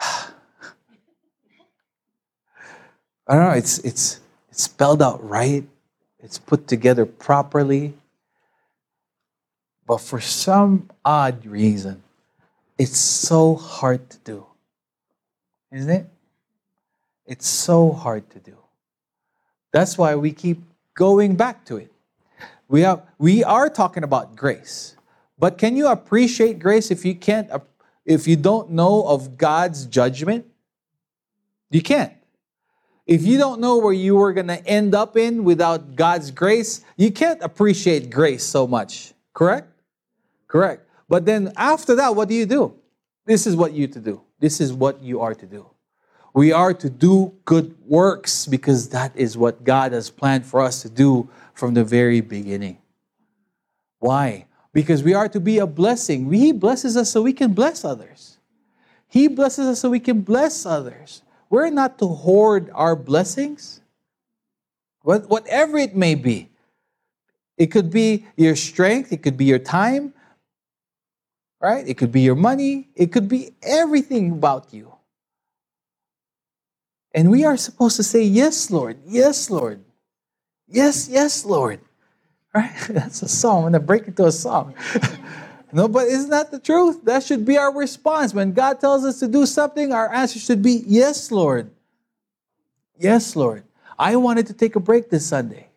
[0.00, 0.30] I
[3.28, 4.20] don't know, it's, it's,
[4.50, 5.64] it's spelled out right,
[6.20, 7.94] it's put together properly.
[9.86, 12.02] But for some odd reason,
[12.78, 14.46] it's so hard to do.
[15.72, 16.06] Isn't it?
[17.26, 18.56] It's so hard to do.
[19.72, 20.62] That's why we keep
[20.94, 21.90] going back to it.
[22.68, 24.96] We, have, we are talking about grace.
[25.42, 27.50] But can you appreciate grace if you can't
[28.06, 30.46] if you don't know of God's judgment,
[31.68, 32.12] you can't.
[33.08, 36.84] If you don't know where you are going to end up in without God's grace,
[36.96, 39.14] you can't appreciate grace so much.
[39.34, 39.66] Correct?
[40.46, 40.88] Correct.
[41.08, 42.76] But then after that, what do you do?
[43.26, 44.22] This is what you to do.
[44.38, 45.66] This is what you are to do.
[46.34, 50.82] We are to do good works because that is what God has planned for us
[50.82, 52.78] to do from the very beginning.
[53.98, 54.46] Why?
[54.72, 56.32] Because we are to be a blessing.
[56.32, 58.38] He blesses us so we can bless others.
[59.08, 61.22] He blesses us so we can bless others.
[61.50, 63.82] We're not to hoard our blessings,
[65.28, 66.48] whatever it may be.
[67.58, 70.14] It could be your strength, it could be your time,
[71.60, 71.86] right?
[71.86, 74.92] It could be your money, it could be everything about you.
[77.14, 79.84] And we are supposed to say, Yes, Lord, yes, Lord,
[80.68, 81.80] yes, yes, Lord.
[82.54, 82.70] Right?
[82.90, 83.56] That's a song.
[83.56, 84.74] I'm going to break into a song.
[85.72, 87.02] No, but isn't that the truth?
[87.04, 88.34] That should be our response.
[88.34, 91.70] When God tells us to do something, our answer should be, Yes, Lord.
[92.98, 93.64] Yes, Lord.
[93.98, 95.68] I wanted to take a break this Sunday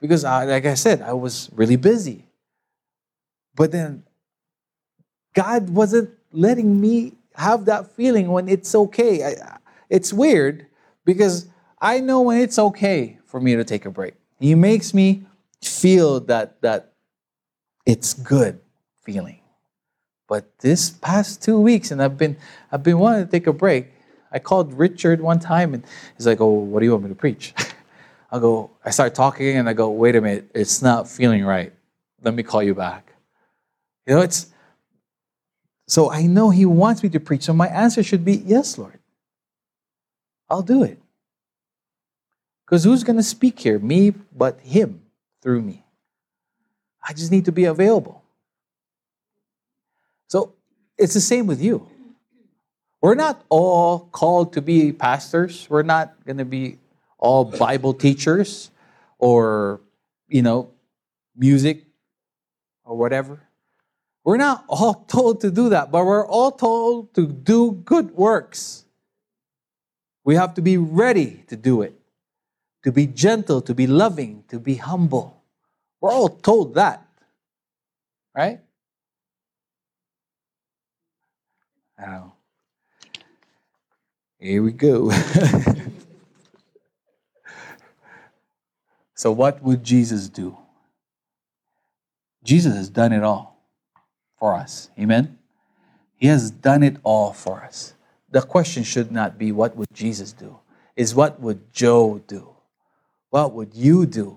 [0.00, 2.26] because, I, like I said, I was really busy.
[3.54, 4.04] But then
[5.34, 9.24] God wasn't letting me have that feeling when it's okay.
[9.24, 9.56] I,
[9.88, 10.66] it's weird
[11.04, 11.48] because
[11.80, 14.14] I know when it's okay for me to take a break.
[14.38, 15.24] He makes me
[15.62, 16.92] feel that that
[17.86, 18.60] it's good
[19.02, 19.40] feeling.
[20.28, 22.36] But this past two weeks, and I've been
[22.70, 23.92] I've been wanting to take a break.
[24.32, 25.84] I called Richard one time, and
[26.16, 27.52] he's like, "Oh, what do you want me to preach?"
[28.32, 31.72] I go, I start talking, and I go, "Wait a minute, it's not feeling right.
[32.22, 33.12] Let me call you back."
[34.06, 34.46] You know, it's
[35.88, 37.42] so I know he wants me to preach.
[37.42, 39.00] So my answer should be, "Yes, Lord.
[40.48, 41.00] I'll do it."
[42.64, 43.80] Because who's going to speak here?
[43.80, 45.02] Me, but him
[45.42, 45.84] through me.
[47.06, 48.22] I just need to be available.
[50.28, 50.54] So
[50.98, 51.88] it's the same with you.
[53.02, 55.66] We're not all called to be pastors.
[55.70, 56.78] We're not going to be
[57.18, 58.70] all Bible teachers
[59.18, 59.80] or,
[60.28, 60.70] you know,
[61.36, 61.86] music
[62.84, 63.40] or whatever.
[64.24, 68.84] We're not all told to do that, but we're all told to do good works.
[70.24, 71.98] We have to be ready to do it,
[72.82, 75.42] to be gentle, to be loving, to be humble.
[76.00, 77.06] We're all told that,
[78.34, 78.60] right?
[81.98, 82.34] Now,
[84.38, 85.10] here we go.
[89.14, 90.56] so, what would Jesus do?
[92.42, 93.58] Jesus has done it all
[94.38, 94.88] for us.
[94.98, 95.38] Amen?
[96.16, 97.94] He has done it all for us.
[98.30, 100.58] The question should not be, what would Jesus do?
[100.96, 102.54] Is what would Joe do?
[103.30, 104.36] What would you do?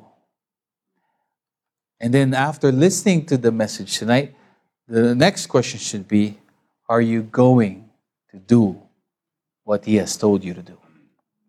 [2.00, 4.36] And then, after listening to the message tonight,
[4.88, 6.38] the next question should be,
[6.88, 7.90] are you going
[8.32, 8.82] to do
[9.64, 10.78] what He has told you to do?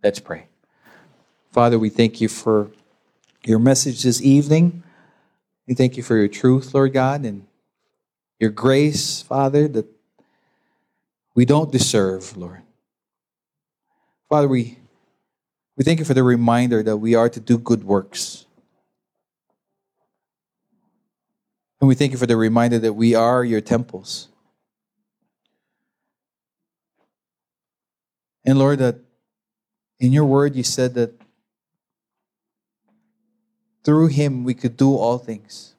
[0.03, 0.47] Let's pray.
[1.51, 2.71] Father, we thank you for
[3.45, 4.83] your message this evening.
[5.67, 7.47] We thank you for your truth, Lord God, and
[8.39, 9.87] your grace, Father, that
[11.35, 12.63] we don't deserve, Lord.
[14.29, 14.79] Father, we,
[15.77, 18.47] we thank you for the reminder that we are to do good works.
[21.81, 24.29] And we thank you for the reminder that we are your temples.
[28.45, 28.97] And Lord, that
[29.99, 31.21] in your word you said that
[33.85, 35.75] through him we could do all things.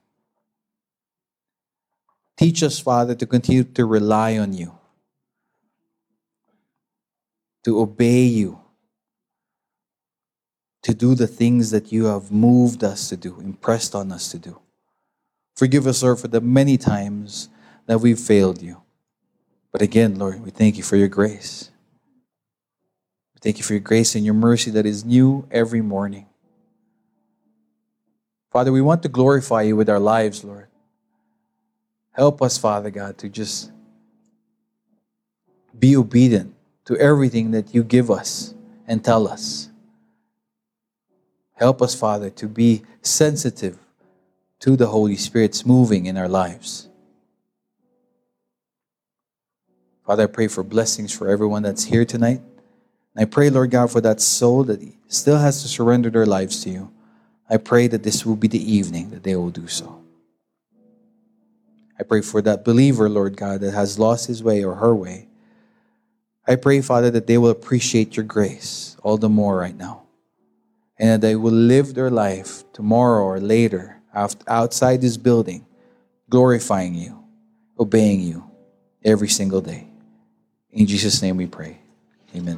[2.38, 4.78] Teach us, Father, to continue to rely on you,
[7.64, 8.60] to obey you,
[10.86, 14.38] to do the things that you have moved us to do, impressed on us to
[14.38, 14.62] do.
[15.56, 17.50] Forgive us, Lord, for the many times
[17.88, 18.84] that we've failed you.
[19.72, 21.72] But again, Lord, we thank you for your grace.
[23.34, 26.28] We thank you for your grace and your mercy that is new every morning.
[28.52, 30.68] Father, we want to glorify you with our lives, Lord.
[32.12, 33.72] Help us, Father God, to just
[35.80, 36.54] be obedient
[36.86, 38.54] to everything that you give us
[38.88, 39.72] and tell us.
[41.56, 43.78] Help us, Father, to be sensitive
[44.60, 46.90] to the Holy Spirit's moving in our lives.
[50.06, 52.42] Father, I pray for blessings for everyone that's here tonight.
[53.16, 56.64] And I pray, Lord God, for that soul that still has to surrender their lives
[56.64, 56.92] to you.
[57.50, 60.02] I pray that this will be the evening that they will do so.
[61.98, 65.28] I pray for that believer, Lord God, that has lost his way or her way.
[66.48, 70.05] I pray, Father, that they will appreciate your grace all the more right now.
[70.98, 74.02] And that they will live their life tomorrow or later
[74.48, 75.66] outside this building,
[76.30, 77.24] glorifying you,
[77.78, 78.50] obeying you
[79.04, 79.88] every single day.
[80.72, 81.80] In Jesus' name we pray.
[82.36, 82.56] Amen.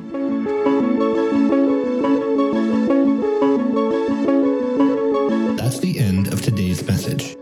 [5.55, 7.35] That's the end of today's message.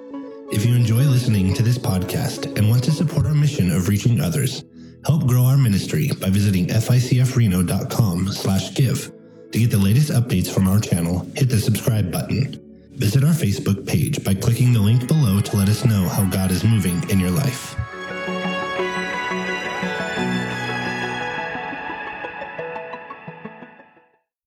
[0.52, 4.22] If you enjoy listening to this podcast and want to support our mission of reaching
[4.22, 4.64] others,
[5.06, 9.12] help grow our ministry by visiting ficfreno.com slash give.
[9.56, 12.60] To get the latest updates from our channel, hit the subscribe button.
[12.98, 16.52] Visit our Facebook page by clicking the link below to let us know how God
[16.52, 17.74] is moving in your life.